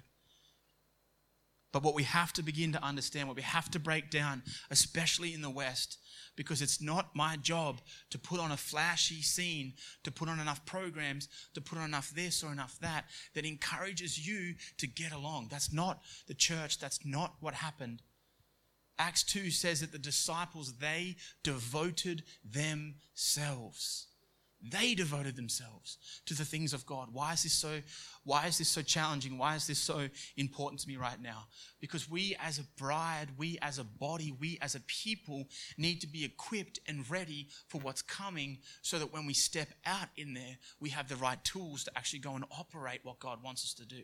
But 1.71 1.83
what 1.83 1.93
we 1.93 2.03
have 2.03 2.33
to 2.33 2.43
begin 2.43 2.71
to 2.71 2.83
understand, 2.83 3.27
what 3.27 3.37
we 3.37 3.43
have 3.43 3.69
to 3.71 3.79
break 3.79 4.09
down, 4.09 4.41
especially 4.71 5.33
in 5.33 5.41
the 5.41 5.51
West, 5.51 5.99
because 6.39 6.61
it's 6.61 6.81
not 6.81 7.13
my 7.13 7.35
job 7.35 7.81
to 8.09 8.17
put 8.17 8.39
on 8.39 8.53
a 8.53 8.55
flashy 8.55 9.21
scene, 9.21 9.73
to 10.05 10.09
put 10.09 10.29
on 10.29 10.39
enough 10.39 10.65
programs, 10.65 11.27
to 11.53 11.59
put 11.59 11.77
on 11.77 11.83
enough 11.83 12.11
this 12.11 12.45
or 12.45 12.53
enough 12.53 12.79
that, 12.79 13.03
that 13.35 13.43
encourages 13.43 14.25
you 14.25 14.55
to 14.77 14.87
get 14.87 15.11
along. 15.11 15.49
That's 15.51 15.73
not 15.73 15.99
the 16.27 16.33
church. 16.33 16.79
That's 16.79 17.05
not 17.05 17.35
what 17.41 17.55
happened. 17.55 18.01
Acts 18.97 19.23
2 19.23 19.51
says 19.51 19.81
that 19.81 19.91
the 19.91 19.99
disciples, 19.99 20.75
they 20.77 21.17
devoted 21.43 22.23
themselves. 22.49 24.07
They 24.61 24.93
devoted 24.93 25.37
themselves 25.37 25.97
to 26.25 26.33
the 26.33 26.43
things 26.43 26.73
of 26.73 26.85
God. 26.85 27.09
Why 27.13 27.33
is 27.33 27.43
this 27.43 27.53
so 27.53 27.79
why 28.25 28.47
is 28.47 28.57
this 28.57 28.67
so 28.67 28.81
challenging? 28.81 29.37
Why 29.37 29.55
is 29.55 29.65
this 29.67 29.79
so 29.79 30.09
important 30.35 30.81
to 30.81 30.87
me 30.87 30.97
right 30.97 31.21
now? 31.21 31.47
Because 31.79 32.09
we 32.09 32.35
as 32.39 32.59
a 32.59 32.63
bride, 32.77 33.27
we 33.37 33.57
as 33.61 33.79
a 33.79 33.85
body, 33.85 34.33
we 34.37 34.57
as 34.61 34.75
a 34.75 34.81
people 34.81 35.47
need 35.77 36.01
to 36.01 36.07
be 36.07 36.25
equipped 36.25 36.79
and 36.87 37.09
ready 37.09 37.47
for 37.67 37.79
what's 37.79 38.01
coming 38.01 38.57
so 38.81 38.99
that 38.99 39.13
when 39.13 39.25
we 39.25 39.33
step 39.33 39.69
out 39.85 40.09
in 40.17 40.33
there, 40.33 40.57
we 40.81 40.89
have 40.89 41.07
the 41.07 41.15
right 41.15 41.41
tools 41.45 41.85
to 41.85 41.97
actually 41.97 42.19
go 42.19 42.35
and 42.35 42.43
operate 42.51 42.99
what 43.03 43.19
God 43.19 43.41
wants 43.41 43.63
us 43.63 43.73
to 43.75 43.85
do. 43.85 44.03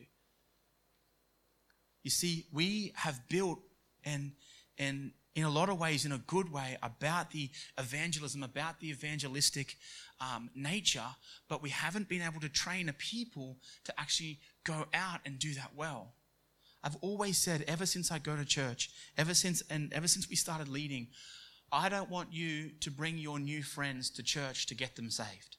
You 2.01 2.11
see, 2.11 2.45
we 2.53 2.93
have 2.95 3.27
built 3.27 3.59
and 4.05 4.31
and 4.77 5.11
in 5.35 5.43
a 5.43 5.49
lot 5.49 5.69
of 5.69 5.77
ways, 5.77 6.05
in 6.05 6.13
a 6.13 6.17
good 6.17 6.51
way, 6.51 6.77
about 6.81 7.31
the 7.31 7.49
evangelism, 7.77 8.41
about 8.41 8.79
the 8.79 8.89
evangelistic 8.89 9.75
um, 10.21 10.49
nature, 10.55 11.05
but 11.49 11.61
we 11.61 11.69
haven't 11.69 12.07
been 12.07 12.21
able 12.21 12.39
to 12.39 12.49
train 12.49 12.87
a 12.87 12.93
people 12.93 13.57
to 13.83 13.93
actually 13.99 14.39
go 14.63 14.85
out 14.93 15.19
and 15.25 15.37
do 15.37 15.53
that 15.53 15.71
well. 15.75 16.13
I've 16.83 16.95
always 17.01 17.37
said, 17.37 17.65
ever 17.67 17.85
since 17.85 18.11
I 18.11 18.19
go 18.19 18.35
to 18.35 18.45
church, 18.45 18.91
ever 19.17 19.33
since 19.33 19.61
and 19.69 19.91
ever 19.91 20.07
since 20.07 20.29
we 20.29 20.35
started 20.35 20.69
leading, 20.69 21.07
I 21.71 21.89
don't 21.89 22.09
want 22.09 22.31
you 22.31 22.69
to 22.79 22.91
bring 22.91 23.17
your 23.17 23.39
new 23.39 23.63
friends 23.63 24.09
to 24.11 24.23
church 24.23 24.67
to 24.67 24.75
get 24.75 24.95
them 24.95 25.09
saved. 25.09 25.57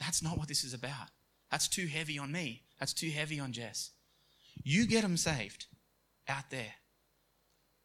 That's 0.00 0.22
not 0.22 0.36
what 0.38 0.48
this 0.48 0.64
is 0.64 0.74
about. 0.74 1.10
That's 1.50 1.68
too 1.68 1.86
heavy 1.86 2.18
on 2.18 2.32
me. 2.32 2.62
That's 2.80 2.92
too 2.92 3.10
heavy 3.10 3.38
on 3.38 3.52
Jess. 3.52 3.90
You 4.62 4.86
get 4.86 5.02
them 5.02 5.16
saved 5.16 5.66
out 6.26 6.50
there. 6.50 6.72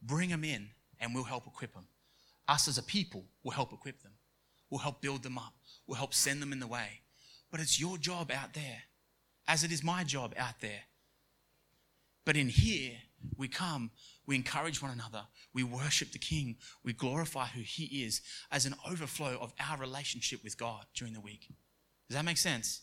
Bring 0.02 0.30
them 0.30 0.44
in, 0.44 0.70
and 1.00 1.14
we'll 1.14 1.24
help 1.24 1.48
equip 1.48 1.74
them. 1.74 1.88
Us 2.48 2.68
as 2.68 2.78
a 2.78 2.84
people 2.84 3.26
will 3.44 3.52
help 3.52 3.74
equip 3.74 4.02
them. 4.02 4.14
We'll 4.70 4.80
help 4.80 5.02
build 5.02 5.24
them 5.24 5.38
up. 5.38 5.54
We'll 5.88 5.98
help 5.98 6.14
send 6.14 6.42
them 6.42 6.52
in 6.52 6.60
the 6.60 6.68
way. 6.68 7.02
But 7.52 7.60
it's 7.60 7.80
your 7.80 7.98
job 7.98 8.32
out 8.32 8.54
there, 8.54 8.84
as 9.48 9.64
it 9.64 9.72
is 9.72 9.84
my 9.84 10.04
job 10.04 10.34
out 10.38 10.62
there. 10.62 10.82
But 12.26 12.38
in 12.38 12.50
here, 12.50 12.94
we 13.38 13.48
come, 13.48 13.92
we 14.26 14.36
encourage 14.36 14.82
one 14.82 14.92
another, 14.92 15.24
we 15.54 15.64
worship 15.64 16.12
the 16.12 16.20
King, 16.20 16.58
we 16.84 16.94
glorify 16.94 17.48
who 17.48 17.62
He 17.62 18.04
is 18.04 18.22
as 18.52 18.66
an 18.66 18.76
overflow 18.88 19.38
of 19.42 19.54
our 19.60 19.78
relationship 19.78 20.44
with 20.44 20.58
God 20.58 20.86
during 20.94 21.14
the 21.14 21.20
week. 21.20 21.48
Does 22.08 22.16
that 22.16 22.26
make 22.26 22.38
sense? 22.38 22.82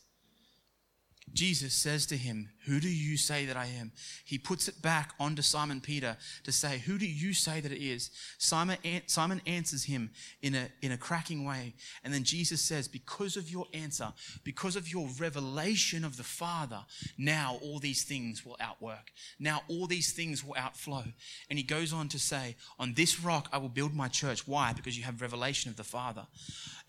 Jesus 1.32 1.74
says 1.74 2.06
to 2.06 2.16
him, 2.16 2.48
Who 2.66 2.80
do 2.80 2.88
you 2.88 3.16
say 3.16 3.46
that 3.46 3.56
I 3.56 3.66
am? 3.66 3.92
He 4.24 4.38
puts 4.38 4.68
it 4.68 4.80
back 4.80 5.12
onto 5.18 5.42
Simon 5.42 5.80
Peter 5.80 6.16
to 6.44 6.52
say, 6.52 6.78
Who 6.78 6.98
do 6.98 7.06
you 7.06 7.34
say 7.34 7.60
that 7.60 7.72
it 7.72 7.82
is? 7.82 8.10
Simon, 8.38 8.78
Simon 9.06 9.42
answers 9.46 9.84
him 9.84 10.10
in 10.40 10.54
a, 10.54 10.68
in 10.80 10.92
a 10.92 10.96
cracking 10.96 11.44
way. 11.44 11.74
And 12.04 12.14
then 12.14 12.24
Jesus 12.24 12.60
says, 12.60 12.88
Because 12.88 13.36
of 13.36 13.50
your 13.50 13.66
answer, 13.74 14.12
because 14.44 14.76
of 14.76 14.90
your 14.90 15.08
revelation 15.18 16.04
of 16.04 16.16
the 16.16 16.22
Father, 16.22 16.84
now 17.18 17.58
all 17.62 17.80
these 17.80 18.04
things 18.04 18.46
will 18.46 18.56
outwork. 18.60 19.10
Now 19.38 19.62
all 19.68 19.86
these 19.86 20.12
things 20.12 20.44
will 20.44 20.56
outflow. 20.56 21.04
And 21.50 21.58
he 21.58 21.64
goes 21.64 21.92
on 21.92 22.08
to 22.08 22.18
say, 22.18 22.56
On 22.78 22.94
this 22.94 23.20
rock 23.20 23.48
I 23.52 23.58
will 23.58 23.68
build 23.68 23.94
my 23.94 24.08
church. 24.08 24.46
Why? 24.46 24.72
Because 24.72 24.96
you 24.96 25.04
have 25.04 25.20
revelation 25.20 25.70
of 25.70 25.76
the 25.76 25.84
Father 25.84 26.26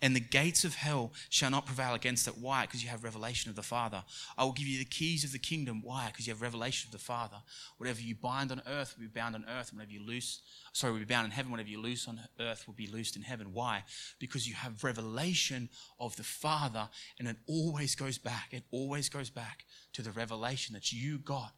and 0.00 0.14
the 0.14 0.20
gates 0.20 0.64
of 0.64 0.74
hell 0.74 1.12
shall 1.28 1.50
not 1.50 1.66
prevail 1.66 1.94
against 1.94 2.28
it. 2.28 2.38
Why? 2.38 2.66
Because 2.66 2.82
you 2.82 2.88
have 2.88 3.04
revelation 3.04 3.50
of 3.50 3.56
the 3.56 3.62
Father. 3.62 4.04
I 4.36 4.44
will 4.44 4.52
give 4.52 4.66
you 4.66 4.78
the 4.78 4.84
keys 4.84 5.24
of 5.24 5.32
the 5.32 5.38
kingdom. 5.38 5.80
Why? 5.82 6.08
Because 6.08 6.26
you 6.26 6.32
have 6.32 6.42
revelation 6.42 6.88
of 6.88 6.92
the 6.92 7.04
Father. 7.04 7.36
Whatever 7.78 8.00
you 8.00 8.14
bind 8.14 8.52
on 8.52 8.62
earth 8.66 8.94
will 8.96 9.04
be 9.04 9.20
bound 9.20 9.34
on 9.34 9.44
earth, 9.48 9.72
whatever 9.72 9.92
you 9.92 10.04
loose, 10.04 10.42
sorry, 10.72 10.92
will 10.92 11.00
be 11.00 11.06
bound 11.06 11.26
in 11.26 11.30
heaven. 11.30 11.50
Whatever 11.50 11.68
you 11.68 11.80
loose 11.80 12.06
on 12.08 12.20
earth 12.40 12.66
will 12.66 12.74
be 12.74 12.86
loosed 12.86 13.16
in 13.16 13.22
heaven. 13.22 13.52
Why? 13.52 13.84
Because 14.18 14.48
you 14.48 14.54
have 14.54 14.84
revelation 14.84 15.68
of 15.98 16.16
the 16.16 16.24
Father, 16.24 16.88
and 17.18 17.28
it 17.28 17.36
always 17.46 17.94
goes 17.94 18.18
back. 18.18 18.48
It 18.52 18.64
always 18.70 19.08
goes 19.08 19.30
back 19.30 19.64
to 19.94 20.02
the 20.02 20.10
revelation 20.10 20.74
that 20.74 20.92
you 20.92 21.18
got 21.18 21.52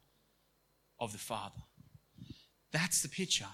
of 0.98 1.12
the 1.12 1.18
Father. 1.18 1.62
That's 2.72 3.02
the 3.02 3.08
picture. 3.08 3.46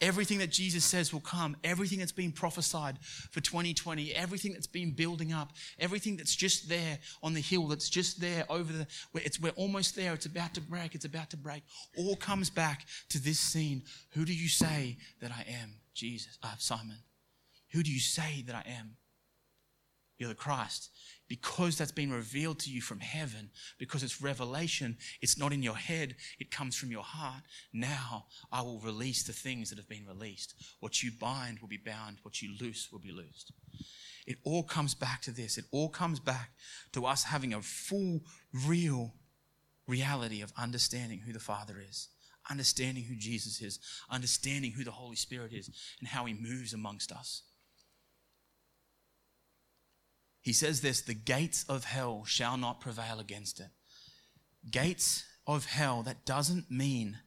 Everything 0.00 0.38
that 0.38 0.50
Jesus 0.50 0.84
says 0.84 1.12
will 1.12 1.20
come, 1.20 1.56
everything 1.64 1.98
that's 1.98 2.12
been 2.12 2.30
prophesied 2.30 2.98
for 3.02 3.40
2020, 3.40 4.14
everything 4.14 4.52
that's 4.52 4.68
been 4.68 4.92
building 4.92 5.32
up, 5.32 5.52
everything 5.80 6.16
that's 6.16 6.36
just 6.36 6.68
there 6.68 6.98
on 7.20 7.34
the 7.34 7.40
hill, 7.40 7.66
that's 7.66 7.90
just 7.90 8.20
there 8.20 8.44
over 8.48 8.72
the, 8.72 8.86
it's, 9.14 9.40
we're 9.40 9.50
almost 9.50 9.96
there, 9.96 10.14
it's 10.14 10.26
about 10.26 10.54
to 10.54 10.60
break, 10.60 10.94
it's 10.94 11.04
about 11.04 11.30
to 11.30 11.36
break, 11.36 11.64
all 11.96 12.14
comes 12.14 12.48
back 12.48 12.86
to 13.08 13.20
this 13.20 13.40
scene. 13.40 13.82
Who 14.10 14.24
do 14.24 14.32
you 14.32 14.48
say 14.48 14.98
that 15.20 15.32
I 15.32 15.44
am? 15.62 15.74
Jesus, 15.94 16.38
uh, 16.44 16.54
Simon. 16.58 16.98
Who 17.72 17.82
do 17.82 17.92
you 17.92 18.00
say 18.00 18.44
that 18.46 18.54
I 18.54 18.70
am? 18.78 18.96
You're 20.16 20.28
the 20.28 20.36
Christ 20.36 20.90
because 21.28 21.76
that's 21.76 21.92
been 21.92 22.12
revealed 22.12 22.58
to 22.60 22.70
you 22.70 22.80
from 22.80 23.00
heaven, 23.00 23.50
because 23.78 24.02
it's 24.02 24.22
revelation, 24.22 24.96
it's 25.20 25.38
not 25.38 25.52
in 25.52 25.62
your 25.62 25.76
head, 25.76 26.16
it 26.38 26.50
comes 26.50 26.76
from 26.76 26.90
your 26.90 27.02
heart. 27.02 27.42
Now 27.72 28.26
I 28.50 28.62
will 28.62 28.80
release 28.80 29.22
the 29.22 29.32
things 29.32 29.70
that 29.70 29.78
have 29.78 29.88
been 29.88 30.06
released. 30.06 30.54
What 30.80 31.02
you 31.02 31.10
bind 31.10 31.58
will 31.60 31.68
be 31.68 31.76
bound, 31.76 32.18
what 32.22 32.40
you 32.40 32.50
loose 32.60 32.88
will 32.90 32.98
be 32.98 33.12
loosed. 33.12 33.52
It 34.26 34.38
all 34.44 34.62
comes 34.62 34.94
back 34.94 35.22
to 35.22 35.30
this. 35.30 35.56
It 35.56 35.64
all 35.70 35.88
comes 35.88 36.20
back 36.20 36.50
to 36.92 37.06
us 37.06 37.24
having 37.24 37.54
a 37.54 37.62
full, 37.62 38.20
real 38.52 39.14
reality 39.86 40.42
of 40.42 40.52
understanding 40.56 41.20
who 41.20 41.32
the 41.32 41.38
Father 41.38 41.76
is, 41.80 42.08
understanding 42.50 43.04
who 43.04 43.16
Jesus 43.16 43.62
is, 43.62 43.78
understanding 44.10 44.72
who 44.72 44.84
the 44.84 44.90
Holy 44.90 45.16
Spirit 45.16 45.52
is, 45.52 45.70
and 45.98 46.08
how 46.08 46.26
He 46.26 46.34
moves 46.34 46.74
amongst 46.74 47.10
us. 47.10 47.42
He 50.48 50.54
says 50.54 50.80
this 50.80 51.02
the 51.02 51.12
gates 51.12 51.66
of 51.68 51.84
hell 51.84 52.24
shall 52.24 52.56
not 52.56 52.80
prevail 52.80 53.20
against 53.20 53.60
it. 53.60 53.66
Gates 54.70 55.26
of 55.46 55.66
hell, 55.66 56.02
that 56.04 56.24
doesn't 56.24 56.70
mean 56.70 57.18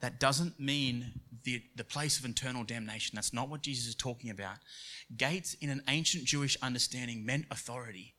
that 0.00 0.18
doesn't 0.20 0.58
mean 0.58 1.20
the, 1.42 1.62
the 1.76 1.84
place 1.84 2.18
of 2.18 2.24
eternal 2.24 2.64
damnation. 2.64 3.14
That's 3.14 3.34
not 3.34 3.50
what 3.50 3.60
Jesus 3.60 3.88
is 3.88 3.94
talking 3.94 4.30
about. 4.30 4.56
Gates, 5.14 5.52
in 5.60 5.68
an 5.68 5.82
ancient 5.86 6.24
Jewish 6.24 6.56
understanding, 6.62 7.26
meant 7.26 7.44
authority. 7.50 8.14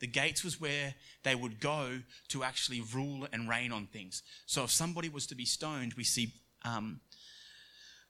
The 0.00 0.08
gates 0.08 0.42
was 0.42 0.60
where 0.60 0.96
they 1.22 1.36
would 1.36 1.60
go 1.60 2.00
to 2.30 2.42
actually 2.42 2.80
rule 2.92 3.28
and 3.32 3.48
reign 3.48 3.70
on 3.70 3.86
things. 3.86 4.24
So 4.46 4.64
if 4.64 4.72
somebody 4.72 5.08
was 5.08 5.28
to 5.28 5.36
be 5.36 5.44
stoned, 5.44 5.94
we 5.94 6.02
see, 6.02 6.32
um, 6.64 7.02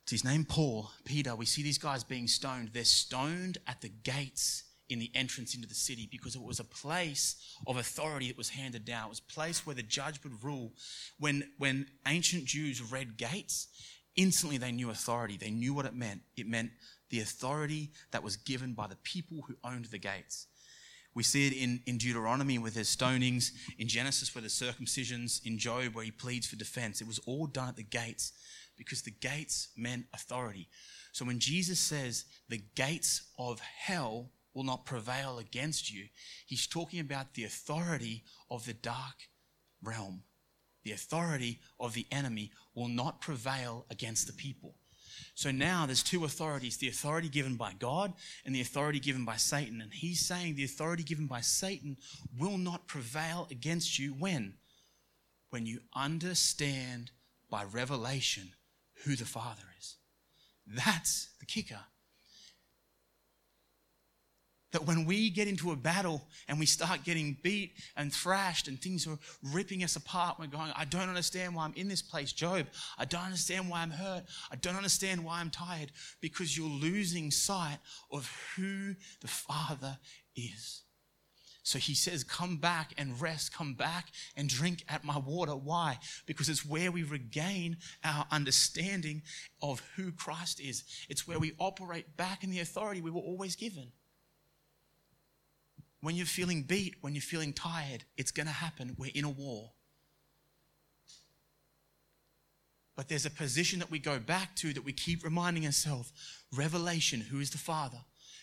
it's 0.05 0.13
his 0.13 0.25
name 0.25 0.47
Paul, 0.47 0.91
Peter, 1.05 1.35
we 1.37 1.45
see 1.45 1.63
these 1.63 1.77
guys 1.77 2.03
being 2.03 2.29
stoned. 2.29 2.71
They're 2.73 2.85
stoned 2.85 3.59
at 3.67 3.83
the 3.83 3.91
gates 3.91 4.65
in 4.89 4.99
the 4.99 5.11
entrance 5.15 5.55
into 5.55 5.67
the 5.67 5.75
city 5.75 6.09
because 6.11 6.35
it 6.37 6.43
was 6.43 6.61
a 6.61 6.65
place 6.65 7.37
of 7.67 7.77
authority 7.77 8.29
that 8.29 8.37
was 8.37 8.51
handed 8.51 8.85
down. 8.85 9.07
It 9.07 9.11
was 9.11 9.23
a 9.29 9.33
place 9.33 9.67
where 9.67 9.75
the 9.75 9.83
judge 9.83 10.23
would 10.23 10.45
rule. 10.45 10.73
When, 11.19 11.51
when 11.59 11.87
ancient 12.07 12.45
Jews 12.45 12.83
read 12.83 13.17
gates, 13.17 13.69
instantly 14.17 14.59
they 14.59 14.73
knew 14.73 14.91
authority. 14.91 15.37
They 15.37 15.51
knew 15.51 15.75
what 15.75 15.87
it 15.87 15.95
meant. 15.95 16.21
It 16.37 16.47
meant 16.47 16.71
the 17.11 17.21
authority 17.21 17.93
that 18.11 18.23
was 18.23 18.37
given 18.37 18.75
by 18.75 18.87
the 18.87 18.97
people 18.97 19.45
who 19.47 19.57
owned 19.65 19.87
the 19.87 19.99
gates. 19.99 20.47
We 21.15 21.23
see 21.23 21.47
it 21.47 21.53
in, 21.53 21.81
in 21.87 21.97
Deuteronomy 21.97 22.59
with 22.59 22.75
there's 22.75 22.95
stonings, 22.95 23.53
in 23.79 23.87
Genesis 23.87 24.35
where 24.35 24.43
there's 24.43 24.61
circumcisions, 24.61 25.41
in 25.47 25.59
Job 25.59 25.95
where 25.95 26.05
he 26.05 26.11
pleads 26.11 26.47
for 26.47 26.57
defense. 26.57 27.01
It 27.01 27.07
was 27.07 27.21
all 27.21 27.47
done 27.47 27.69
at 27.69 27.77
the 27.77 27.85
gates 27.85 28.33
because 28.77 29.03
the 29.03 29.13
gates 29.13 29.69
meant 29.77 30.07
authority. 30.13 30.69
So 31.13 31.25
when 31.25 31.39
Jesus 31.39 31.79
says 31.79 32.25
the 32.49 32.63
gates 32.75 33.31
of 33.39 33.61
hell 33.61 34.31
will 34.55 34.65
not 34.65 34.87
prevail 34.87 35.39
against 35.39 35.93
you. 35.93 36.05
He's 36.47 36.67
talking 36.67 37.01
about 37.01 37.35
the 37.35 37.45
authority 37.45 38.25
of 38.51 38.65
the 38.65 38.75
dark 38.75 39.29
realm. 39.83 40.23
The 40.85 40.93
authority 40.93 41.61
of 41.81 41.95
the 41.95 42.07
enemy 42.13 42.53
will 42.75 42.89
not 42.89 43.21
prevail 43.21 43.87
against 43.91 44.27
the 44.27 44.33
people. 44.33 44.77
So 45.35 45.51
now 45.51 45.87
there's 45.87 46.03
two 46.03 46.25
authorities 46.25 46.77
the 46.77 46.89
authority 46.89 47.29
given 47.29 47.57
by 47.57 47.73
God 47.79 48.13
and 48.45 48.55
the 48.55 48.61
authority 48.61 49.01
given 49.01 49.25
by 49.25 49.37
Satan. 49.37 49.81
And 49.81 49.93
he's 49.93 50.21
saying 50.21 50.55
the 50.55 50.65
authority 50.65 51.03
given 51.03 51.27
by 51.27 51.41
Satan 51.41 51.97
will 52.39 52.59
not 52.59 52.87
prevail 52.87 53.49
against 53.51 53.99
you 53.99 54.11
when? 54.11 54.55
When 55.51 55.67
you 55.67 55.81
understand 55.95 57.11
by 57.51 57.65
revelation 57.65 58.53
who 59.05 59.17
the 59.17 59.25
Father 59.25 59.63
is. 59.79 59.97
That's 60.67 61.31
the 61.39 61.47
kicker 61.47 61.81
that 64.75 64.89
when 64.89 65.05
we 65.05 65.31
get 65.31 65.47
into 65.47 65.71
a 65.71 65.77
battle 65.77 66.27
and 66.49 66.59
we 66.59 66.67
start 66.67 67.05
getting 67.05 67.37
beat 67.45 67.75
and 67.97 68.13
thrashed 68.13 68.67
and 68.67 68.83
things 68.83 69.07
are 69.07 69.17
ripping 69.53 69.85
us 69.85 69.95
apart, 69.95 70.37
we're 70.37 70.49
going, 70.49 70.73
I 70.75 70.85
don't 70.85 71.09
understand 71.09 71.55
why 71.55 71.65
I'm 71.65 71.75
in 71.77 71.87
this 71.87 72.03
place, 72.03 72.33
Job. 72.33 72.67
I 72.99 73.05
don't 73.05 73.23
understand 73.23 73.71
why 73.71 73.83
I'm 73.83 73.93
hurt. 73.93 74.25
I 74.51 74.57
don't 74.57 74.75
understand 74.75 75.25
why 75.25 75.39
I'm 75.39 75.51
tired 75.51 75.93
because 76.21 76.59
you're 76.59 76.69
losing 76.69 77.31
sight 77.31 77.79
of 78.11 78.29
who 78.57 78.97
the 79.21 79.29
Father 79.29 79.97
is. 80.35 80.83
So 81.63 81.79
he 81.79 81.95
says, 81.95 82.25
Come 82.25 82.57
back 82.57 82.95
and 82.99 83.21
rest, 83.21 83.55
come 83.55 83.75
back 83.75 84.09
and 84.37 84.49
drink 84.49 84.83
at 84.89 85.05
my 85.05 85.19
water. 85.19 85.53
Why? 85.53 86.01
Because 86.27 86.49
it's 86.49 86.67
where 86.67 86.91
we 86.91 87.05
regain 87.05 87.77
our 88.03 88.27
understanding 88.33 89.23
of 89.63 89.83
who 89.95 90.11
Christ 90.11 90.61
is. 90.61 90.83
It's 91.09 91.29
where 91.29 91.39
we 91.39 91.53
operate 91.61 92.17
back 92.17 92.43
in 92.43 92.51
the 92.51 92.59
authority 92.59 93.01
we 93.01 93.13
were 93.13 93.21
always 93.21 93.55
given. 93.55 93.93
When 96.05 96.17
you're 96.17 96.27
feeling 96.27 96.65
beat, 96.65 96.97
when 97.01 97.15
you're 97.15 97.23
feeling 97.23 97.55
tired, 97.55 98.05
it's 98.19 98.31
going 98.31 98.47
to 98.47 98.53
happen. 98.53 98.95
We're 98.99 99.11
in 99.15 99.25
a 99.25 99.31
war. 99.31 99.71
But 102.95 103.09
there's 103.09 103.25
a 103.25 103.31
position 103.31 103.79
that 103.79 103.91
we 103.91 103.99
go 103.99 104.19
back 104.19 104.55
to 104.57 104.75
that 104.75 104.85
we 104.85 104.93
keep 104.93 105.25
reminding 105.25 105.65
ourselves 105.65 106.13
revelation 106.55 107.23
who 107.23 107.41
is 107.41 107.49
the 107.49 107.59
Father? 107.59 108.01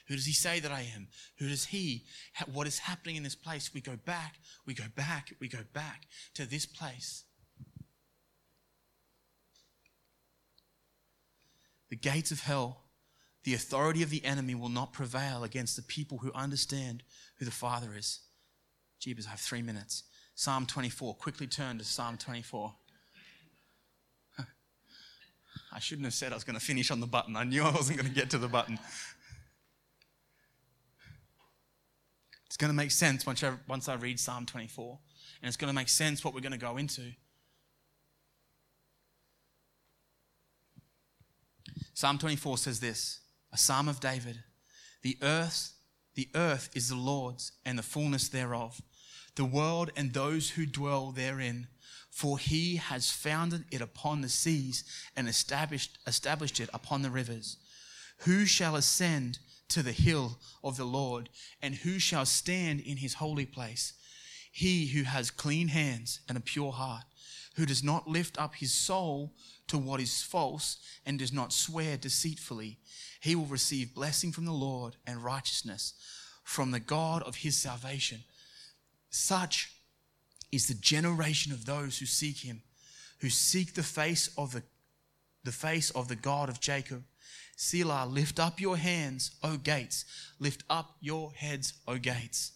Who 0.07 0.15
does 0.15 0.25
He 0.25 0.33
say 0.33 0.59
that 0.59 0.71
I 0.71 0.87
am? 0.95 1.07
Who 1.37 1.49
does 1.49 1.65
He? 1.65 2.05
What 2.51 2.65
is 2.65 2.79
happening 2.79 3.15
in 3.15 3.21
this 3.21 3.35
place? 3.35 3.71
We 3.75 3.81
go 3.81 3.95
back, 4.07 4.37
we 4.65 4.73
go 4.73 4.85
back, 4.95 5.31
we 5.39 5.47
go 5.47 5.63
back 5.71 6.07
to 6.33 6.47
this 6.47 6.65
place. 6.65 7.25
The 11.91 11.95
gates 11.95 12.31
of 12.31 12.39
hell, 12.39 12.85
the 13.43 13.53
authority 13.53 14.01
of 14.01 14.09
the 14.09 14.25
enemy 14.25 14.55
will 14.55 14.69
not 14.69 14.93
prevail 14.93 15.43
against 15.43 15.75
the 15.75 15.81
people 15.83 16.19
who 16.19 16.31
understand 16.33 17.03
who 17.41 17.45
the 17.45 17.51
Father 17.51 17.95
is. 17.97 18.19
Jeebus, 19.01 19.25
I 19.25 19.31
have 19.31 19.39
three 19.39 19.63
minutes. 19.63 20.03
Psalm 20.35 20.67
24. 20.67 21.15
Quickly 21.15 21.47
turn 21.47 21.79
to 21.79 21.83
Psalm 21.83 22.15
24. 22.15 22.71
I 25.73 25.79
shouldn't 25.79 26.05
have 26.05 26.13
said 26.13 26.33
I 26.33 26.35
was 26.35 26.43
going 26.43 26.59
to 26.59 26.63
finish 26.63 26.91
on 26.91 26.99
the 26.99 27.07
button. 27.07 27.35
I 27.35 27.43
knew 27.43 27.63
I 27.63 27.71
wasn't 27.71 27.97
going 27.97 28.07
to 28.07 28.13
get 28.13 28.29
to 28.29 28.37
the 28.37 28.47
button. 28.47 28.77
It's 32.45 32.57
going 32.57 32.69
to 32.69 32.77
make 32.77 32.91
sense 32.91 33.25
once 33.25 33.43
I, 33.43 33.53
once 33.67 33.89
I 33.89 33.95
read 33.95 34.19
Psalm 34.19 34.45
24. 34.45 34.99
And 35.41 35.47
it's 35.47 35.57
going 35.57 35.69
to 35.69 35.75
make 35.75 35.89
sense 35.89 36.23
what 36.23 36.35
we're 36.35 36.41
going 36.41 36.51
to 36.51 36.59
go 36.59 36.77
into. 36.77 37.11
Psalm 41.95 42.19
24 42.19 42.59
says 42.59 42.79
this 42.79 43.21
a 43.51 43.57
psalm 43.57 43.89
of 43.89 43.99
David. 43.99 44.43
The 45.01 45.17
earth, 45.23 45.73
the 46.15 46.29
earth 46.35 46.69
is 46.73 46.89
the 46.89 46.95
Lord's 46.95 47.51
and 47.65 47.77
the 47.77 47.83
fullness 47.83 48.29
thereof, 48.29 48.81
the 49.35 49.45
world 49.45 49.91
and 49.95 50.13
those 50.13 50.51
who 50.51 50.65
dwell 50.65 51.11
therein 51.11 51.67
for 52.11 52.37
he 52.37 52.75
has 52.75 53.09
founded 53.09 53.63
it 53.71 53.81
upon 53.81 54.21
the 54.21 54.29
seas 54.29 54.83
and 55.15 55.27
established, 55.27 55.97
established 56.05 56.59
it 56.59 56.69
upon 56.73 57.01
the 57.01 57.09
rivers. 57.09 57.57
Who 58.19 58.45
shall 58.45 58.75
ascend 58.75 59.39
to 59.69 59.81
the 59.81 59.93
hill 59.93 60.37
of 60.61 60.75
the 60.75 60.85
Lord, 60.85 61.29
and 61.61 61.73
who 61.73 61.97
shall 61.97 62.25
stand 62.25 62.81
in 62.81 62.97
his 62.97 63.15
holy 63.15 63.45
place? 63.45 63.93
He 64.51 64.87
who 64.87 65.03
has 65.03 65.31
clean 65.31 65.69
hands 65.69 66.19
and 66.27 66.37
a 66.37 66.41
pure 66.41 66.73
heart, 66.73 67.05
who 67.55 67.65
does 67.65 67.83
not 67.83 68.07
lift 68.07 68.39
up 68.39 68.55
his 68.55 68.71
soul 68.71 69.33
to 69.67 69.77
what 69.77 69.99
is 69.99 70.21
false 70.21 70.77
and 71.05 71.19
does 71.19 71.33
not 71.33 71.53
swear 71.53 71.97
deceitfully, 71.97 72.77
he 73.19 73.35
will 73.35 73.45
receive 73.45 73.93
blessing 73.93 74.31
from 74.31 74.45
the 74.45 74.51
Lord 74.51 74.95
and 75.05 75.23
righteousness 75.23 75.93
from 76.43 76.71
the 76.71 76.79
God 76.79 77.23
of 77.23 77.37
his 77.37 77.55
salvation. 77.55 78.23
Such 79.09 79.71
is 80.51 80.67
the 80.67 80.73
generation 80.73 81.51
of 81.51 81.65
those 81.65 81.99
who 81.99 82.05
seek 82.05 82.39
him, 82.39 82.61
who 83.19 83.29
seek 83.29 83.73
the 83.73 83.83
face 83.83 84.29
of 84.37 84.53
the, 84.53 84.63
the 85.43 85.51
face 85.51 85.91
of 85.91 86.07
the 86.07 86.15
God 86.15 86.49
of 86.49 86.59
Jacob. 86.59 87.03
Selah, 87.55 88.07
lift 88.09 88.39
up 88.39 88.59
your 88.59 88.77
hands, 88.77 89.31
O 89.43 89.57
gates. 89.57 90.05
Lift 90.39 90.63
up 90.69 90.95
your 90.99 91.31
heads, 91.33 91.73
O 91.87 91.97
gates. 91.97 92.53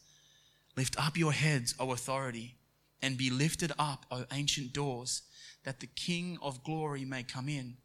Lift 0.75 0.97
up 0.97 1.17
your 1.17 1.31
heads, 1.31 1.75
O 1.79 1.91
authority, 1.91 2.55
and 3.01 3.17
be 3.17 3.29
lifted 3.29 3.71
up, 3.77 4.05
O 4.11 4.25
ancient 4.31 4.73
doors, 4.73 5.23
that 5.63 5.79
the 5.79 5.87
King 5.87 6.37
of 6.41 6.63
glory 6.63 7.05
may 7.05 7.23
come 7.23 7.49
in. 7.49 7.77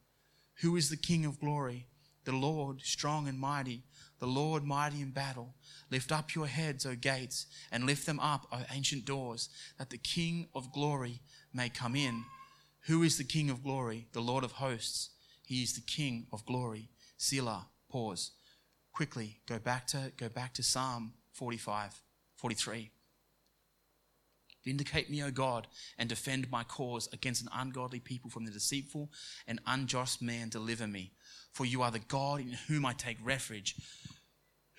Who 0.62 0.77
is 0.77 0.90
the 0.90 0.96
King 0.96 1.25
of 1.25 1.40
glory? 1.40 1.87
The 2.25 2.33
Lord, 2.33 2.83
strong 2.83 3.29
and 3.29 3.38
mighty, 3.38 3.83
the 4.18 4.27
Lord 4.27 4.64
mighty 4.64 5.01
in 5.01 5.11
battle. 5.11 5.55
Lift 5.90 6.12
up 6.12 6.35
your 6.35 6.46
heads, 6.46 6.85
O 6.85 6.94
gates, 6.94 7.46
and 7.73 7.87
lift 7.87 8.07
them 8.07 8.20
up, 8.20 8.46
O 8.53 8.61
ancient 8.73 9.05
doors, 9.05 9.49
that 9.79 9.90
the 9.90 9.99
King 9.99 10.46
of 10.55 10.73
glory 10.73 11.20
may 11.53 11.70
come 11.70 11.96
in. 11.96 12.25
Who 12.87 13.03
is 13.03 13.18
the 13.18 13.25
King 13.25 13.51
of 13.51 13.62
glory? 13.62 14.07
The 14.12 14.20
Lord 14.20 14.44
of 14.44 14.53
hosts. 14.53 15.11
He 15.46 15.62
is 15.62 15.75
the 15.75 15.81
King 15.81 16.27
of 16.33 16.44
glory. 16.46 16.90
Selah. 17.16 17.66
Pause. 17.90 18.31
Quickly 18.92 19.40
go 19.46 19.59
back 19.59 19.87
to 19.88 20.12
go 20.16 20.29
back 20.29 20.55
to 20.55 20.62
Psalm 20.62 21.12
45, 21.33 22.03
43. 22.37 22.90
Vindicate 24.64 25.11
me, 25.11 25.23
O 25.23 25.31
God, 25.31 25.66
and 25.99 26.09
defend 26.09 26.51
my 26.51 26.64
cause 26.64 27.09
against 27.12 27.42
an 27.42 27.49
ungodly 27.55 28.01
people 28.01 28.31
from 28.31 28.44
the 28.44 28.51
deceitful 28.51 29.11
and 29.46 29.61
unjust 29.66 30.20
man. 30.20 30.49
Deliver 30.49 30.87
me. 30.87 31.12
For 31.53 31.64
you 31.64 31.83
are 31.83 31.90
the 31.90 31.99
God 31.99 32.40
in 32.40 32.57
whom 32.68 32.85
I 32.85 32.92
take 32.92 33.18
refuge, 33.25 33.77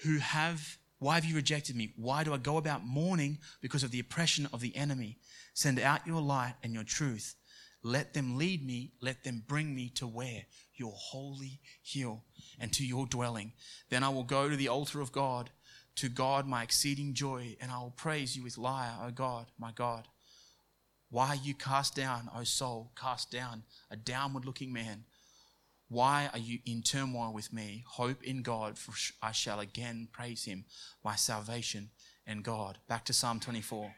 who 0.04 0.18
have 0.18 0.78
why 1.02 1.16
have 1.16 1.26
you 1.26 1.36
rejected 1.36 1.76
me? 1.76 1.94
Why 1.96 2.24
do 2.24 2.32
I 2.32 2.38
go 2.38 2.58
about 2.58 2.86
mourning 2.86 3.40
because 3.60 3.82
of 3.82 3.90
the 3.90 4.00
oppression 4.00 4.48
of 4.54 4.62
the 4.62 4.76
enemy? 4.76 5.18
Send 5.56 5.80
out 5.80 6.06
your 6.06 6.22
light 6.22 6.54
and 6.62 6.76
your 6.76 6.84
truth. 6.84 7.34
Let 7.82 8.14
them 8.14 8.38
lead 8.38 8.64
me, 8.64 8.92
let 9.02 9.24
them 9.24 9.44
bring 9.48 9.74
me 9.74 9.90
to 9.96 10.06
where? 10.06 10.46
Your 10.76 10.94
holy 10.96 11.60
hill 11.82 12.24
and 12.60 12.72
to 12.74 12.86
your 12.86 13.08
dwelling. 13.08 13.54
Then 13.90 14.04
I 14.04 14.10
will 14.10 14.24
go 14.24 14.48
to 14.48 14.56
the 14.56 14.68
altar 14.68 15.02
of 15.02 15.12
God, 15.12 15.50
to 15.96 16.10
God 16.10 16.48
my 16.48 16.64
exceeding 16.64 17.14
joy, 17.14 17.56
and 17.62 17.72
I 17.72 17.80
will 17.80 17.94
praise 17.96 18.36
you 18.36 18.44
with 18.44 18.58
lyre, 18.58 18.96
O 19.04 19.12
God, 19.12 19.48
my 19.60 19.72
God. 19.72 20.08
Why 21.10 21.34
you 21.34 21.54
cast 21.54 21.96
down, 21.96 22.30
O 22.36 22.44
soul, 22.44 22.92
cast 22.96 23.32
down, 23.32 23.64
a 23.90 23.98
downward 23.98 24.46
looking 24.46 24.72
man? 24.72 25.04
Why 25.90 26.30
are 26.32 26.40
you 26.40 26.60
in 26.66 26.84
turmoil 26.84 27.34
with 27.34 27.52
me? 27.52 27.84
Hope 27.86 28.24
in 28.24 28.44
God, 28.44 28.78
for 28.78 28.94
I 29.22 29.34
shall 29.34 29.60
again 29.60 30.08
praise 30.14 30.46
him, 30.46 30.64
my 31.04 31.16
salvation 31.16 31.90
and 32.26 32.46
God. 32.46 32.78
Back 32.88 33.04
to 33.06 33.14
Psalm 33.14 33.42
24. 33.42 33.94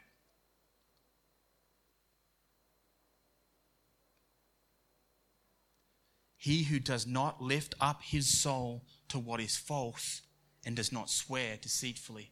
He 6.36 6.64
who 6.64 6.80
does 6.80 7.06
not 7.06 7.40
lift 7.40 7.74
up 7.80 8.02
his 8.02 8.38
soul 8.38 8.84
to 9.08 9.18
what 9.18 9.40
is 9.40 9.56
false 9.56 10.22
and 10.66 10.76
does 10.76 10.92
not 10.92 11.10
swear 11.10 11.56
deceitfully. 11.60 12.30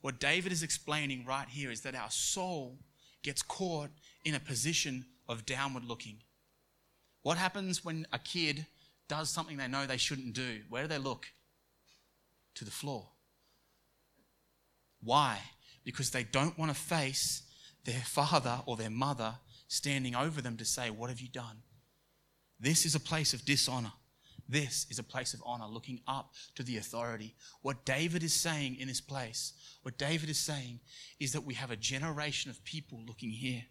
What 0.00 0.20
David 0.20 0.52
is 0.52 0.62
explaining 0.62 1.24
right 1.24 1.48
here 1.48 1.70
is 1.70 1.80
that 1.82 1.94
our 1.94 2.10
soul 2.10 2.78
gets 3.22 3.42
caught 3.42 3.90
in 4.24 4.34
a 4.34 4.40
position 4.40 5.06
of 5.28 5.46
downward 5.46 5.84
looking. 5.84 6.18
What 7.22 7.38
happens 7.38 7.84
when 7.84 8.06
a 8.12 8.18
kid 8.18 8.66
does 9.08 9.30
something 9.30 9.56
they 9.56 9.68
know 9.68 9.86
they 9.86 9.96
shouldn't 9.96 10.34
do, 10.34 10.60
where 10.68 10.82
do 10.82 10.88
they 10.88 10.98
look? 10.98 11.26
To 12.56 12.64
the 12.64 12.70
floor. 12.70 13.08
Why? 15.02 15.38
Because 15.84 16.10
they 16.10 16.24
don't 16.24 16.58
want 16.58 16.70
to 16.70 16.78
face 16.78 17.42
their 17.84 18.00
father 18.00 18.60
or 18.66 18.76
their 18.76 18.90
mother 18.90 19.34
standing 19.68 20.14
over 20.14 20.40
them 20.40 20.56
to 20.56 20.64
say, 20.64 20.90
What 20.90 21.10
have 21.10 21.20
you 21.20 21.28
done? 21.28 21.62
This 22.60 22.86
is 22.86 22.94
a 22.94 23.00
place 23.00 23.34
of 23.34 23.44
dishonor. 23.44 23.92
This 24.48 24.86
is 24.90 24.98
a 24.98 25.02
place 25.02 25.34
of 25.34 25.42
honor, 25.44 25.66
looking 25.66 26.00
up 26.06 26.34
to 26.54 26.62
the 26.62 26.76
authority. 26.76 27.34
What 27.62 27.84
David 27.84 28.22
is 28.22 28.34
saying 28.34 28.76
in 28.76 28.88
this 28.88 29.00
place, 29.00 29.54
what 29.82 29.98
David 29.98 30.28
is 30.28 30.38
saying 30.38 30.80
is 31.18 31.32
that 31.32 31.44
we 31.44 31.54
have 31.54 31.70
a 31.70 31.76
generation 31.76 32.50
of 32.50 32.62
people 32.64 33.00
looking 33.06 33.30
here. 33.30 33.64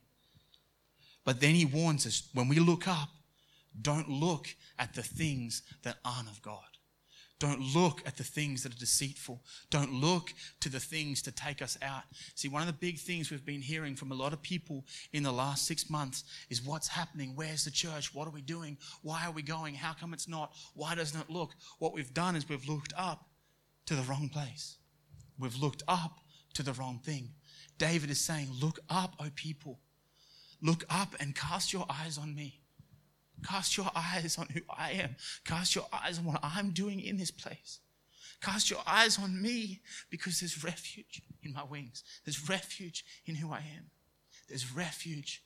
But 1.26 1.40
then 1.40 1.56
he 1.56 1.66
warns 1.66 2.06
us 2.06 2.30
when 2.34 2.50
we 2.50 2.60
look 2.60 2.88
up, 2.88 3.10
don't 3.82 4.10
look 4.10 4.48
at 4.78 4.94
the 4.94 5.04
things 5.04 5.64
that 5.84 5.98
aren't 6.04 6.30
of 6.30 6.42
God. 6.42 6.73
Don't 7.44 7.76
look 7.76 8.02
at 8.06 8.16
the 8.16 8.24
things 8.24 8.64
that 8.64 8.74
are 8.74 8.80
deceitful. 8.80 9.44
Don't 9.70 9.92
look 9.92 10.34
to 10.62 10.70
the 10.70 10.80
things 10.80 11.22
to 11.24 11.32
take 11.34 11.62
us 11.62 11.78
out. 11.82 12.04
See, 12.36 12.48
one 12.48 12.62
of 12.62 12.68
the 12.68 12.72
big 12.72 12.98
things 12.98 13.30
we've 13.30 13.46
been 13.46 13.62
hearing 13.62 13.98
from 13.98 14.14
a 14.14 14.16
lot 14.16 14.32
of 14.32 14.42
people 14.42 14.86
in 15.12 15.24
the 15.24 15.32
last 15.34 15.68
six 15.68 15.90
months 15.90 16.24
is 16.50 16.64
what's 16.64 16.88
happening? 16.88 17.34
Where's 17.36 17.66
the 17.66 17.72
church? 17.72 18.16
What 18.16 18.30
are 18.30 18.32
we 18.32 18.42
doing? 18.42 18.78
Why 19.02 19.26
are 19.26 19.32
we 19.34 19.42
going? 19.42 19.76
How 19.76 19.92
come 19.92 20.14
it's 20.14 20.30
not? 20.30 20.54
Why 20.74 20.96
doesn't 20.96 21.20
it 21.20 21.30
look? 21.30 21.50
What 21.80 21.94
we've 21.94 22.14
done 22.14 22.38
is 22.38 22.48
we've 22.48 22.66
looked 22.66 22.94
up 22.96 23.26
to 23.88 23.96
the 23.96 24.04
wrong 24.04 24.30
place. 24.30 24.78
We've 25.38 25.58
looked 25.58 25.84
up 25.86 26.20
to 26.54 26.64
the 26.64 26.72
wrong 26.72 27.02
thing. 27.04 27.32
David 27.78 28.10
is 28.10 28.22
saying, 28.22 28.52
Look 28.62 28.80
up, 28.90 29.16
O 29.20 29.26
people. 29.36 29.82
Look 30.62 30.86
up 30.90 31.14
and 31.20 31.36
cast 31.36 31.74
your 31.74 31.86
eyes 31.90 32.18
on 32.18 32.34
me. 32.34 32.63
Cast 33.44 33.78
your 33.78 33.90
eyes 33.96 34.38
on 34.38 34.48
who 34.48 34.62
I 34.70 34.92
am. 34.92 35.16
Cast 35.46 35.76
your 35.76 35.86
eyes 35.92 36.18
on 36.20 36.26
what 36.26 36.40
I'm 36.44 36.72
doing 36.72 37.00
in 37.00 37.18
this 37.18 37.32
place. 37.32 37.80
Cast 38.42 38.70
your 38.70 38.82
eyes 38.86 39.18
on 39.20 39.42
me 39.42 39.82
because 40.10 40.40
there's 40.40 40.64
refuge 40.64 41.22
in 41.44 41.54
my 41.54 41.64
wings. 41.64 42.04
There's 42.26 42.50
refuge 42.50 43.06
in 43.26 43.36
who 43.36 43.52
I 43.52 43.60
am. 43.60 43.90
There's 44.50 44.74
refuge 44.74 45.44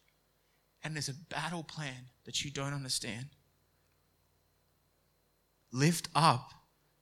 and 0.84 0.96
there's 0.96 1.10
a 1.10 1.14
battle 1.14 1.64
plan 1.64 2.10
that 2.26 2.44
you 2.44 2.52
don't 2.52 2.74
understand. 2.74 3.28
Lift 5.72 6.10
up 6.16 6.52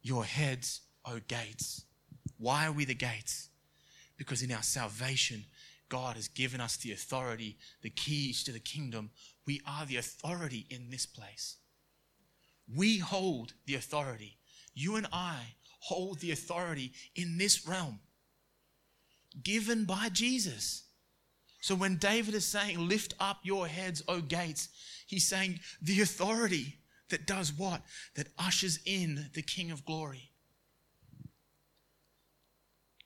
your 0.01 0.25
heads, 0.25 0.81
O 1.05 1.19
gates. 1.27 1.83
Why 2.37 2.67
are 2.67 2.71
we 2.71 2.85
the 2.85 2.95
gates? 2.95 3.49
Because 4.17 4.41
in 4.41 4.51
our 4.51 4.63
salvation, 4.63 5.45
God 5.89 6.15
has 6.15 6.27
given 6.27 6.61
us 6.61 6.77
the 6.77 6.91
authority, 6.91 7.57
the 7.81 7.89
keys 7.89 8.43
to 8.43 8.51
the 8.51 8.59
kingdom. 8.59 9.11
We 9.45 9.61
are 9.67 9.85
the 9.85 9.97
authority 9.97 10.65
in 10.69 10.89
this 10.89 11.05
place. 11.05 11.57
We 12.73 12.97
hold 12.97 13.53
the 13.65 13.75
authority. 13.75 14.37
You 14.73 14.95
and 14.95 15.07
I 15.13 15.55
hold 15.79 16.19
the 16.19 16.31
authority 16.31 16.93
in 17.15 17.37
this 17.37 17.67
realm. 17.67 17.99
given 19.43 19.85
by 19.85 20.09
Jesus. 20.09 20.83
So 21.61 21.75
when 21.75 21.97
David 21.97 22.35
is 22.35 22.45
saying, 22.45 22.87
Lift 22.87 23.13
up 23.19 23.39
your 23.43 23.67
heads, 23.67 24.01
O 24.07 24.21
gates, 24.21 24.69
he's 25.07 25.27
saying 25.27 25.59
the 25.81 26.01
authority 26.01 26.77
that 27.09 27.27
does 27.27 27.51
what? 27.51 27.81
That 28.15 28.27
ushers 28.37 28.79
in 28.85 29.29
the 29.33 29.41
King 29.41 29.71
of 29.71 29.85
glory. 29.85 30.31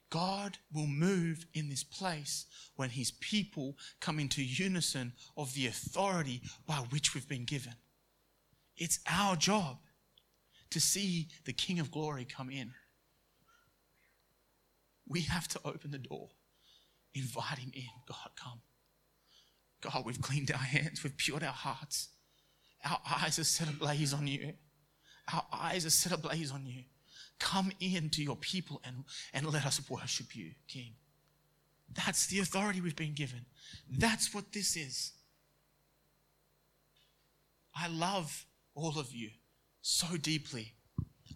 God 0.10 0.58
will 0.74 0.88
move 0.88 1.46
in 1.54 1.70
this 1.70 1.84
place 1.84 2.46
when 2.76 2.90
his 2.90 3.12
people 3.12 3.78
come 4.00 4.20
into 4.20 4.44
unison 4.44 5.14
of 5.38 5.54
the 5.54 5.68
authority 5.68 6.42
by 6.66 6.76
which 6.90 7.14
we've 7.14 7.30
been 7.30 7.46
given. 7.46 7.74
It's 8.76 9.00
our 9.10 9.36
job 9.36 9.78
to 10.72 10.80
see 10.80 11.28
the 11.46 11.54
King 11.54 11.80
of 11.80 11.92
glory 11.92 12.26
come 12.26 12.50
in. 12.50 12.72
We 15.08 15.22
have 15.22 15.48
to 15.50 15.60
open 15.66 15.92
the 15.92 15.98
door, 15.98 16.30
invite 17.14 17.60
him 17.60 17.72
in. 17.74 17.88
God, 18.08 18.30
come. 18.36 18.62
God, 19.82 20.06
we've 20.06 20.22
cleaned 20.22 20.52
our 20.52 20.58
hands, 20.58 21.04
we've 21.04 21.18
pured 21.18 21.44
our 21.44 21.52
hearts. 21.52 22.10
Our 22.84 23.00
eyes 23.22 23.40
are 23.40 23.44
set 23.44 23.68
ablaze 23.68 24.14
on 24.14 24.28
you. 24.28 24.54
Our 25.34 25.44
eyes 25.52 25.86
are 25.86 25.90
set 25.90 26.14
ablaze 26.14 26.52
on 26.52 26.66
you. 26.66 26.84
Come 27.40 27.72
in 27.80 28.10
to 28.12 28.24
your 28.24 28.36
people 28.36 28.82
and, 28.86 29.04
and 29.34 29.46
let 29.48 29.66
us 29.66 29.82
worship 29.90 30.36
you, 30.36 30.52
King. 30.68 30.94
That's 31.94 32.28
the 32.28 32.40
authority 32.40 32.82
we've 32.82 32.96
been 32.96 33.14
given. 33.14 33.46
That's 33.90 34.34
what 34.34 34.52
this 34.52 34.76
is. 34.76 35.14
I 37.76 37.88
love 37.88 38.46
all 38.76 39.00
of 39.00 39.14
you 39.14 39.30
so 39.82 40.18
deeply. 40.18 40.74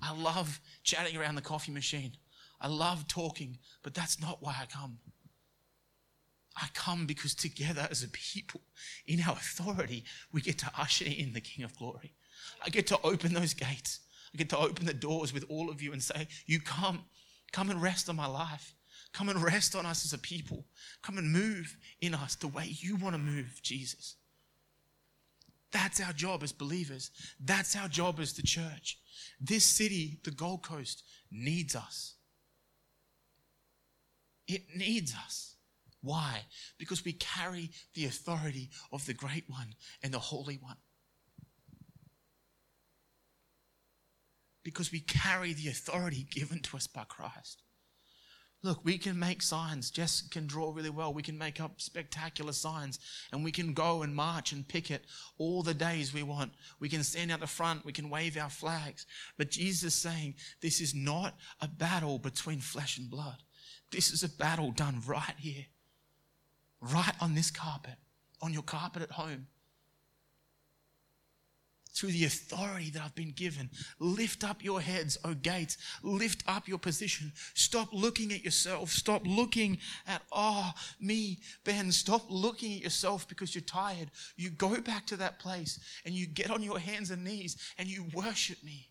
I 0.01 0.13
love 0.13 0.59
chatting 0.83 1.17
around 1.17 1.35
the 1.35 1.41
coffee 1.41 1.71
machine. 1.71 2.13
I 2.59 2.67
love 2.67 3.07
talking, 3.07 3.57
but 3.81 3.93
that's 3.93 4.21
not 4.21 4.41
why 4.41 4.55
I 4.61 4.65
come. 4.65 4.99
I 6.55 6.67
come 6.73 7.05
because 7.05 7.33
together 7.33 7.87
as 7.89 8.03
a 8.03 8.09
people, 8.09 8.61
in 9.07 9.21
our 9.21 9.33
authority, 9.33 10.03
we 10.31 10.41
get 10.41 10.59
to 10.59 10.71
usher 10.77 11.05
in 11.05 11.33
the 11.33 11.41
King 11.41 11.65
of 11.65 11.75
Glory. 11.77 12.13
I 12.63 12.69
get 12.69 12.87
to 12.87 12.99
open 13.03 13.33
those 13.33 13.53
gates. 13.53 14.01
I 14.33 14.37
get 14.37 14.49
to 14.49 14.57
open 14.57 14.85
the 14.85 14.93
doors 14.93 15.33
with 15.33 15.45
all 15.49 15.69
of 15.69 15.81
you 15.81 15.93
and 15.93 16.01
say, 16.01 16.27
You 16.45 16.59
come, 16.59 17.05
come 17.51 17.69
and 17.69 17.81
rest 17.81 18.09
on 18.09 18.15
my 18.15 18.25
life. 18.25 18.73
Come 19.13 19.29
and 19.29 19.43
rest 19.43 19.75
on 19.75 19.85
us 19.85 20.05
as 20.05 20.13
a 20.13 20.17
people. 20.17 20.65
Come 21.03 21.19
and 21.19 21.31
move 21.31 21.77
in 22.01 22.15
us 22.15 22.35
the 22.35 22.47
way 22.47 22.65
you 22.67 22.95
want 22.95 23.13
to 23.13 23.19
move, 23.19 23.59
Jesus. 23.61 24.15
That's 25.71 26.01
our 26.01 26.13
job 26.13 26.43
as 26.43 26.51
believers. 26.51 27.11
That's 27.39 27.75
our 27.75 27.87
job 27.87 28.19
as 28.19 28.33
the 28.33 28.41
church. 28.41 28.99
This 29.39 29.65
city, 29.65 30.19
the 30.23 30.31
Gold 30.31 30.63
Coast, 30.63 31.03
needs 31.31 31.75
us. 31.75 32.15
It 34.47 34.63
needs 34.75 35.13
us. 35.15 35.55
Why? 36.01 36.41
Because 36.77 37.05
we 37.05 37.13
carry 37.13 37.71
the 37.93 38.05
authority 38.05 38.69
of 38.91 39.05
the 39.05 39.13
Great 39.13 39.45
One 39.47 39.73
and 40.03 40.13
the 40.13 40.19
Holy 40.19 40.57
One. 40.57 40.77
Because 44.63 44.91
we 44.91 44.99
carry 44.99 45.53
the 45.53 45.67
authority 45.67 46.25
given 46.29 46.59
to 46.59 46.77
us 46.77 46.87
by 46.87 47.03
Christ. 47.03 47.63
Look, 48.63 48.85
we 48.85 48.97
can 48.97 49.19
make 49.19 49.41
signs. 49.41 49.91
Jess 49.91 50.21
can 50.21 50.47
draw 50.47 50.71
really 50.71 50.89
well. 50.89 51.13
We 51.13 51.21
can 51.21 51.37
make 51.37 51.59
up 51.59 51.81
spectacular 51.81 52.53
signs 52.53 52.97
and 53.33 53.43
we 53.43 53.51
can 53.51 53.73
go 53.73 54.03
and 54.03 54.15
march 54.15 54.53
and 54.53 54.65
picket 54.65 55.03
all 55.37 55.63
the 55.63 55.73
days 55.73 56.13
we 56.13 56.23
want. 56.23 56.53
We 56.79 56.87
can 56.87 57.03
stand 57.03 57.29
out 57.29 57.41
the 57.41 57.47
front. 57.47 57.83
We 57.83 57.91
can 57.91 58.09
wave 58.09 58.37
our 58.37 58.49
flags. 58.49 59.05
But 59.37 59.51
Jesus 59.51 59.93
is 59.93 60.01
saying 60.01 60.35
this 60.61 60.79
is 60.79 60.95
not 60.95 61.35
a 61.59 61.67
battle 61.67 62.19
between 62.19 62.61
flesh 62.61 62.97
and 62.97 63.09
blood. 63.09 63.43
This 63.91 64.11
is 64.11 64.23
a 64.23 64.29
battle 64.29 64.71
done 64.71 65.01
right 65.05 65.35
here, 65.37 65.65
right 66.79 67.15
on 67.19 67.35
this 67.35 67.51
carpet, 67.51 67.95
on 68.41 68.53
your 68.53 68.63
carpet 68.63 69.01
at 69.01 69.11
home 69.11 69.47
through 71.93 72.11
the 72.11 72.25
authority 72.25 72.89
that 72.91 73.01
I've 73.03 73.15
been 73.15 73.31
given. 73.31 73.69
Lift 73.99 74.43
up 74.43 74.63
your 74.63 74.81
heads, 74.81 75.17
O 75.23 75.33
gates. 75.33 75.77
Lift 76.01 76.43
up 76.47 76.67
your 76.67 76.79
position. 76.79 77.31
Stop 77.53 77.89
looking 77.91 78.31
at 78.31 78.43
yourself. 78.43 78.89
Stop 78.89 79.21
looking 79.25 79.77
at, 80.07 80.21
oh, 80.31 80.71
me, 80.99 81.39
Ben. 81.63 81.91
Stop 81.91 82.23
looking 82.29 82.73
at 82.77 82.83
yourself 82.83 83.27
because 83.27 83.53
you're 83.53 83.61
tired. 83.61 84.09
You 84.35 84.49
go 84.49 84.79
back 84.81 85.05
to 85.07 85.17
that 85.17 85.39
place 85.39 85.79
and 86.05 86.15
you 86.15 86.25
get 86.25 86.49
on 86.49 86.63
your 86.63 86.79
hands 86.79 87.11
and 87.11 87.23
knees 87.23 87.57
and 87.77 87.87
you 87.87 88.05
worship 88.13 88.63
me. 88.63 88.89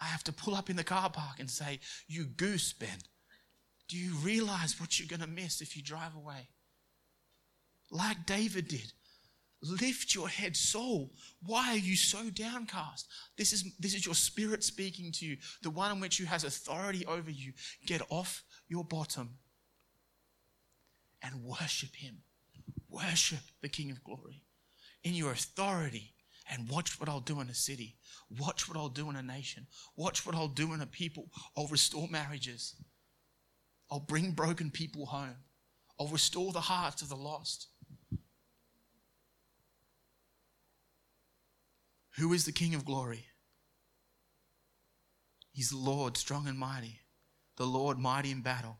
I 0.00 0.04
have 0.04 0.24
to 0.24 0.32
pull 0.32 0.54
up 0.54 0.70
in 0.70 0.76
the 0.76 0.84
car 0.84 1.10
park 1.10 1.40
and 1.40 1.50
say, 1.50 1.80
You 2.06 2.24
goose, 2.24 2.72
Ben. 2.72 2.88
Do 3.88 3.96
you 3.96 4.14
realize 4.16 4.78
what 4.78 4.98
you're 4.98 5.08
going 5.08 5.26
to 5.26 5.42
miss 5.42 5.60
if 5.60 5.76
you 5.76 5.82
drive 5.82 6.14
away? 6.14 6.48
Like 7.90 8.26
David 8.26 8.68
did. 8.68 8.92
Lift 9.62 10.14
your 10.14 10.28
head, 10.28 10.56
soul. 10.56 11.12
Why 11.44 11.70
are 11.70 11.76
you 11.76 11.96
so 11.96 12.30
downcast? 12.30 13.08
This 13.36 13.52
is, 13.52 13.64
this 13.78 13.94
is 13.94 14.06
your 14.06 14.14
spirit 14.14 14.62
speaking 14.62 15.10
to 15.12 15.26
you, 15.26 15.36
the 15.62 15.70
one 15.70 15.90
in 15.90 16.00
which 16.00 16.20
you 16.20 16.26
has 16.26 16.44
authority 16.44 17.04
over 17.06 17.30
you. 17.30 17.52
Get 17.86 18.02
off 18.08 18.44
your 18.68 18.84
bottom 18.84 19.38
and 21.22 21.42
worship 21.42 21.96
him. 21.96 22.18
Worship 22.88 23.40
the 23.60 23.68
King 23.68 23.90
of 23.90 24.02
Glory 24.04 24.44
in 25.02 25.14
your 25.14 25.32
authority 25.32 26.14
and 26.50 26.68
watch 26.68 26.98
what 26.98 27.08
I'll 27.08 27.20
do 27.20 27.40
in 27.40 27.48
a 27.48 27.54
city. 27.54 27.96
Watch 28.30 28.68
what 28.68 28.78
I'll 28.78 28.88
do 28.88 29.10
in 29.10 29.16
a 29.16 29.22
nation. 29.22 29.66
Watch 29.96 30.24
what 30.24 30.34
I'll 30.34 30.48
do 30.48 30.72
in 30.72 30.80
a 30.80 30.86
people. 30.86 31.28
I'll 31.56 31.66
restore 31.66 32.08
marriages. 32.08 32.76
I'll 33.90 34.00
bring 34.00 34.32
broken 34.32 34.70
people 34.70 35.06
home. 35.06 35.36
I'll 36.00 36.08
restore 36.08 36.52
the 36.52 36.60
hearts 36.60 37.02
of 37.02 37.08
the 37.08 37.16
lost. 37.16 37.68
Who 42.18 42.32
is 42.32 42.44
the 42.44 42.52
King 42.52 42.74
of 42.74 42.84
glory? 42.84 43.26
He's 45.52 45.70
the 45.70 45.76
Lord, 45.76 46.16
strong 46.16 46.48
and 46.48 46.58
mighty, 46.58 47.00
the 47.56 47.66
Lord, 47.66 47.98
mighty 47.98 48.32
in 48.32 48.42
battle. 48.42 48.78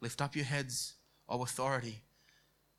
Lift 0.00 0.20
up 0.20 0.36
your 0.36 0.44
heads, 0.44 0.94
O 1.28 1.42
authority. 1.42 2.02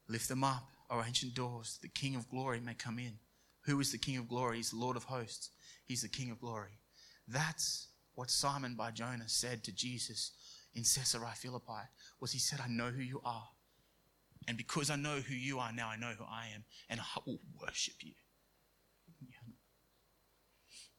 Lift 0.08 0.30
them 0.30 0.44
up, 0.44 0.70
O 0.90 1.04
ancient 1.06 1.34
doors. 1.34 1.78
The 1.82 1.90
King 1.90 2.16
of 2.16 2.30
glory 2.30 2.62
may 2.62 2.74
come 2.74 3.00
in. 3.00 3.20
Who 3.66 3.80
is 3.82 3.92
the 3.92 3.98
King 3.98 4.18
of 4.18 4.30
glory? 4.30 4.58
He's 4.58 4.72
the 4.72 4.78
Lord 4.78 4.96
of 4.96 5.04
hosts. 5.04 5.50
He's 5.86 6.04
the 6.04 6.10
King 6.10 6.32
of 6.32 6.40
glory. 6.40 6.80
That's 7.28 7.90
what 8.16 8.30
Simon 8.30 8.76
Bar 8.76 8.92
Jonah 8.92 9.28
said 9.28 9.64
to 9.66 9.74
Jesus 9.74 10.32
in 10.74 10.84
Caesarea 10.84 11.34
Philippi 11.36 11.84
was 12.22 12.32
he 12.32 12.40
said, 12.40 12.62
I 12.64 12.70
know 12.70 12.92
who 12.92 13.02
you 13.02 13.20
are. 13.26 13.50
And 14.48 14.56
because 14.56 14.90
I 14.90 14.96
know 14.96 15.20
who 15.20 15.36
you 15.36 15.60
are, 15.60 15.74
now 15.74 15.90
I 15.90 15.98
know 15.98 16.14
who 16.18 16.24
I 16.24 16.48
am, 16.56 16.64
and 16.90 17.02
I 17.02 17.20
will 17.26 17.42
worship 17.62 17.96
you. 18.02 18.14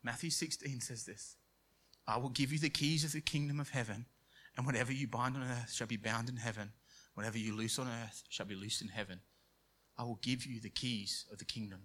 Matthew 0.09 0.31
16 0.31 0.81
says 0.81 1.05
this 1.05 1.37
I 2.07 2.17
will 2.17 2.31
give 2.31 2.51
you 2.51 2.59
the 2.59 2.71
keys 2.71 3.05
of 3.05 3.13
the 3.13 3.21
kingdom 3.21 3.61
of 3.61 3.69
heaven, 3.69 4.07
and 4.57 4.65
whatever 4.65 4.91
you 4.91 5.07
bind 5.07 5.37
on 5.37 5.43
earth 5.43 5.71
shall 5.71 5.87
be 5.87 5.99
bound 5.99 6.31
in 6.31 6.37
heaven. 6.37 6.73
Whatever 7.13 7.37
you 7.37 7.55
loose 7.55 7.79
on 7.79 7.89
earth 7.89 8.23
shall 8.31 8.47
be 8.47 8.55
loosed 8.55 8.81
in 8.81 8.89
heaven. 8.89 9.21
I 9.99 10.05
will 10.05 10.19
give 10.23 10.47
you 10.47 10.63
the 10.63 10.71
keys 10.71 11.27
of 11.31 11.37
the 11.37 11.45
kingdom. 11.45 11.81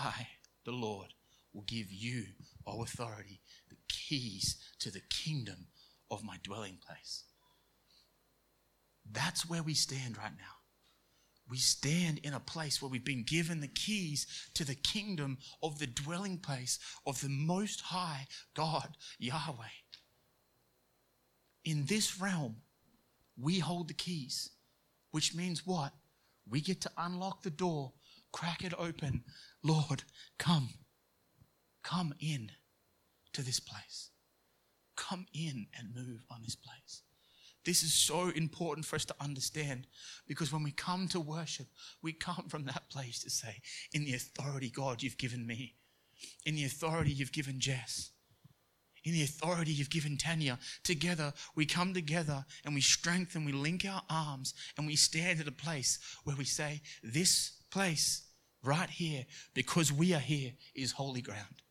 I, 0.00 0.26
the 0.64 0.72
Lord, 0.72 1.14
will 1.54 1.62
give 1.62 1.92
you, 1.92 2.24
O 2.66 2.82
authority, 2.82 3.38
the 3.68 3.76
keys 3.86 4.56
to 4.80 4.90
the 4.90 5.02
kingdom 5.10 5.68
of 6.10 6.24
my 6.24 6.38
dwelling 6.42 6.78
place. 6.84 7.22
That's 9.12 9.48
where 9.48 9.62
we 9.62 9.74
stand 9.74 10.18
right 10.18 10.36
now 10.36 10.55
we 11.48 11.58
stand 11.58 12.18
in 12.18 12.34
a 12.34 12.40
place 12.40 12.82
where 12.82 12.90
we've 12.90 13.04
been 13.04 13.22
given 13.22 13.60
the 13.60 13.68
keys 13.68 14.26
to 14.54 14.64
the 14.64 14.74
kingdom 14.74 15.38
of 15.62 15.78
the 15.78 15.86
dwelling 15.86 16.38
place 16.38 16.78
of 17.06 17.20
the 17.20 17.28
Most 17.28 17.80
High 17.80 18.26
God, 18.54 18.96
Yahweh. 19.18 19.64
In 21.64 21.84
this 21.86 22.20
realm, 22.20 22.56
we 23.40 23.58
hold 23.58 23.88
the 23.88 23.94
keys, 23.94 24.50
which 25.10 25.34
means 25.34 25.66
what? 25.66 25.92
We 26.48 26.60
get 26.60 26.80
to 26.82 26.90
unlock 26.96 27.42
the 27.42 27.50
door, 27.50 27.92
crack 28.32 28.64
it 28.64 28.74
open. 28.78 29.24
Lord, 29.62 30.02
come. 30.38 30.68
Come 31.82 32.14
in 32.18 32.50
to 33.32 33.42
this 33.42 33.60
place. 33.60 34.10
Come 34.96 35.26
in 35.32 35.66
and 35.78 35.94
move 35.94 36.24
on 36.30 36.42
this 36.42 36.56
place. 36.56 37.02
This 37.66 37.82
is 37.82 37.92
so 37.92 38.28
important 38.28 38.86
for 38.86 38.94
us 38.94 39.04
to 39.06 39.14
understand 39.20 39.88
because 40.28 40.52
when 40.52 40.62
we 40.62 40.70
come 40.70 41.08
to 41.08 41.18
worship, 41.18 41.66
we 42.00 42.12
come 42.12 42.44
from 42.48 42.64
that 42.66 42.88
place 42.88 43.18
to 43.24 43.30
say, 43.30 43.60
in 43.92 44.04
the 44.04 44.14
authority, 44.14 44.70
God, 44.70 45.02
you've 45.02 45.18
given 45.18 45.44
me, 45.44 45.74
in 46.46 46.54
the 46.54 46.64
authority 46.64 47.10
you've 47.10 47.32
given 47.32 47.58
Jess, 47.58 48.12
in 49.04 49.12
the 49.12 49.24
authority 49.24 49.72
you've 49.72 49.90
given 49.90 50.16
Tanya, 50.16 50.60
together 50.84 51.32
we 51.56 51.66
come 51.66 51.92
together 51.92 52.44
and 52.64 52.72
we 52.72 52.80
strengthen, 52.80 53.44
we 53.44 53.52
link 53.52 53.84
our 53.84 54.02
arms, 54.08 54.54
and 54.78 54.86
we 54.86 54.94
stand 54.94 55.40
at 55.40 55.48
a 55.48 55.52
place 55.52 55.98
where 56.22 56.36
we 56.36 56.44
say, 56.44 56.80
This 57.02 57.62
place 57.72 58.28
right 58.62 58.90
here, 58.90 59.26
because 59.54 59.92
we 59.92 60.14
are 60.14 60.20
here, 60.20 60.52
is 60.76 60.92
holy 60.92 61.20
ground. 61.20 61.62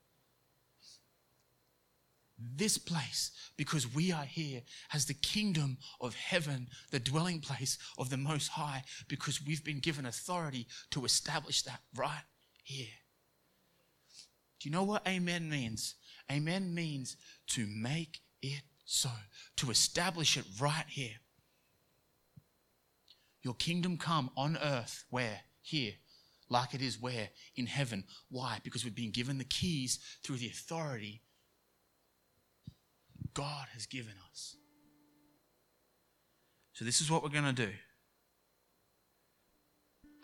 This 2.37 2.77
place 2.77 3.31
because 3.57 3.93
we 3.93 4.11
are 4.11 4.25
here 4.25 4.61
as 4.93 5.05
the 5.05 5.13
kingdom 5.13 5.77
of 6.01 6.15
heaven, 6.15 6.67
the 6.91 6.99
dwelling 6.99 7.39
place 7.39 7.77
of 7.97 8.09
the 8.09 8.17
Most 8.17 8.49
High, 8.49 8.83
because 9.07 9.45
we've 9.45 9.63
been 9.63 9.79
given 9.79 10.05
authority 10.05 10.67
to 10.91 11.05
establish 11.05 11.61
that 11.63 11.81
right 11.95 12.23
here. 12.63 12.87
Do 14.59 14.69
you 14.69 14.71
know 14.71 14.83
what 14.83 15.07
amen 15.07 15.49
means? 15.49 15.95
Amen 16.31 16.73
means 16.73 17.17
to 17.47 17.67
make 17.67 18.19
it 18.41 18.63
so, 18.85 19.09
to 19.57 19.71
establish 19.71 20.37
it 20.37 20.45
right 20.59 20.85
here. 20.87 21.15
Your 23.41 23.53
kingdom 23.53 23.97
come 23.97 24.31
on 24.35 24.57
earth, 24.57 25.05
where? 25.09 25.41
Here, 25.61 25.93
like 26.49 26.73
it 26.73 26.81
is 26.81 27.01
where? 27.01 27.29
In 27.55 27.65
heaven. 27.67 28.03
Why? 28.29 28.59
Because 28.63 28.83
we've 28.83 28.95
been 28.95 29.11
given 29.11 29.37
the 29.37 29.43
keys 29.43 29.99
through 30.23 30.37
the 30.37 30.47
authority 30.47 31.21
God 33.35 33.67
has 33.73 33.85
given 33.85 34.13
us. 34.31 34.55
So, 36.73 36.83
this 36.83 36.99
is 36.99 37.11
what 37.11 37.21
we're 37.21 37.29
going 37.29 37.45
to 37.45 37.53
do. 37.53 37.71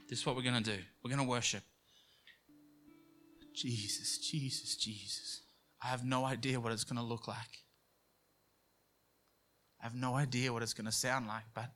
This 0.10 0.20
is 0.20 0.26
what 0.26 0.36
we're 0.36 0.42
going 0.42 0.62
to 0.62 0.78
do. 0.78 0.82
We're 1.04 1.12
going 1.12 1.24
to 1.24 1.30
worship. 1.30 1.64
Jesus, 3.54 4.18
Jesus, 4.18 4.76
Jesus. 4.76 5.44
I 5.84 5.88
have 5.88 6.04
no 6.04 6.26
idea 6.26 6.60
what 6.60 6.72
it's 6.72 6.84
going 6.84 6.98
to 6.98 7.06
look 7.06 7.28
like. 7.28 7.38
I 9.80 9.86
have 9.86 9.96
no 9.96 10.16
idea 10.16 10.52
what 10.52 10.64
it's 10.64 10.74
going 10.74 10.86
to 10.86 10.92
sound 10.92 11.28
like, 11.28 11.44
but 11.54 11.72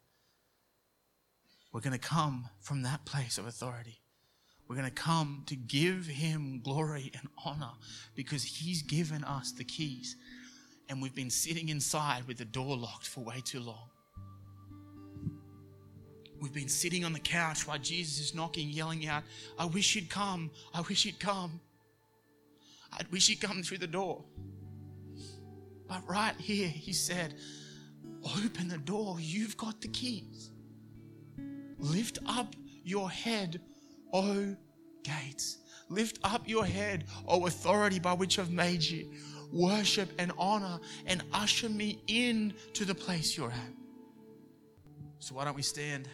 we're 1.74 1.82
going 1.82 1.94
to 1.94 2.00
come 2.00 2.50
from 2.62 2.84
that 2.84 3.06
place 3.06 3.38
of 3.38 3.48
authority. 3.48 4.00
We're 4.68 4.76
going 4.76 4.90
to 4.90 4.94
come 4.94 5.44
to 5.48 5.56
give 5.56 6.08
him 6.08 6.62
glory 6.64 7.12
and 7.18 7.30
honor 7.44 7.74
because 8.16 8.44
he's 8.44 8.82
given 8.82 9.24
us 9.24 9.52
the 9.52 9.64
keys 9.64 10.16
and 10.90 11.02
we've 11.02 11.16
been 11.16 11.30
sitting 11.30 11.70
inside 11.70 12.28
with 12.28 12.38
the 12.38 12.46
door 12.46 12.78
locked 12.78 13.08
for 13.08 13.22
way 13.22 13.42
too 13.44 13.60
long. 13.60 13.90
We've 16.42 16.54
been 16.54 16.70
sitting 16.70 17.06
on 17.06 17.14
the 17.14 17.20
couch 17.20 17.68
while 17.68 17.80
Jesus 17.80 18.20
is 18.20 18.36
knocking, 18.36 18.70
yelling 18.70 19.08
out, 19.08 19.24
I 19.58 19.66
wish 19.66 19.96
you'd 19.96 20.10
come. 20.10 20.52
I 20.74 20.82
wish 20.82 21.06
you'd 21.06 21.20
come. 21.20 21.60
I 22.92 23.02
wish 23.12 23.30
you'd 23.30 23.42
come 23.42 23.64
through 23.64 23.80
the 23.80 23.88
door. 23.88 24.24
But 25.88 26.08
right 26.08 26.36
here, 26.38 26.68
he 26.68 26.94
said, 26.94 27.36
Open 28.44 28.68
the 28.68 28.78
door. 28.78 29.18
You've 29.20 29.56
got 29.58 29.82
the 29.82 29.88
keys. 29.88 30.52
Lift 31.78 32.20
up 32.26 32.56
your 32.84 33.10
head, 33.10 33.62
O 34.14 34.56
gates. 35.04 35.60
Lift 35.90 36.20
up 36.24 36.48
your 36.48 36.66
head, 36.66 37.06
O 37.28 37.46
authority 37.46 38.00
by 38.00 38.14
which 38.14 38.40
I've 38.40 38.52
made 38.52 38.82
you 38.84 39.12
worship 39.56 40.10
and 40.20 40.32
honor 40.38 40.80
and 41.08 41.24
usher 41.34 41.70
me 41.70 42.00
in 42.08 42.54
to 42.74 42.86
the 42.86 42.94
place 42.94 43.38
you're 43.38 43.52
at. 43.52 43.74
So 45.20 45.36
why 45.36 45.46
don't 45.46 45.56
we 45.56 45.64
stand? 45.64 46.08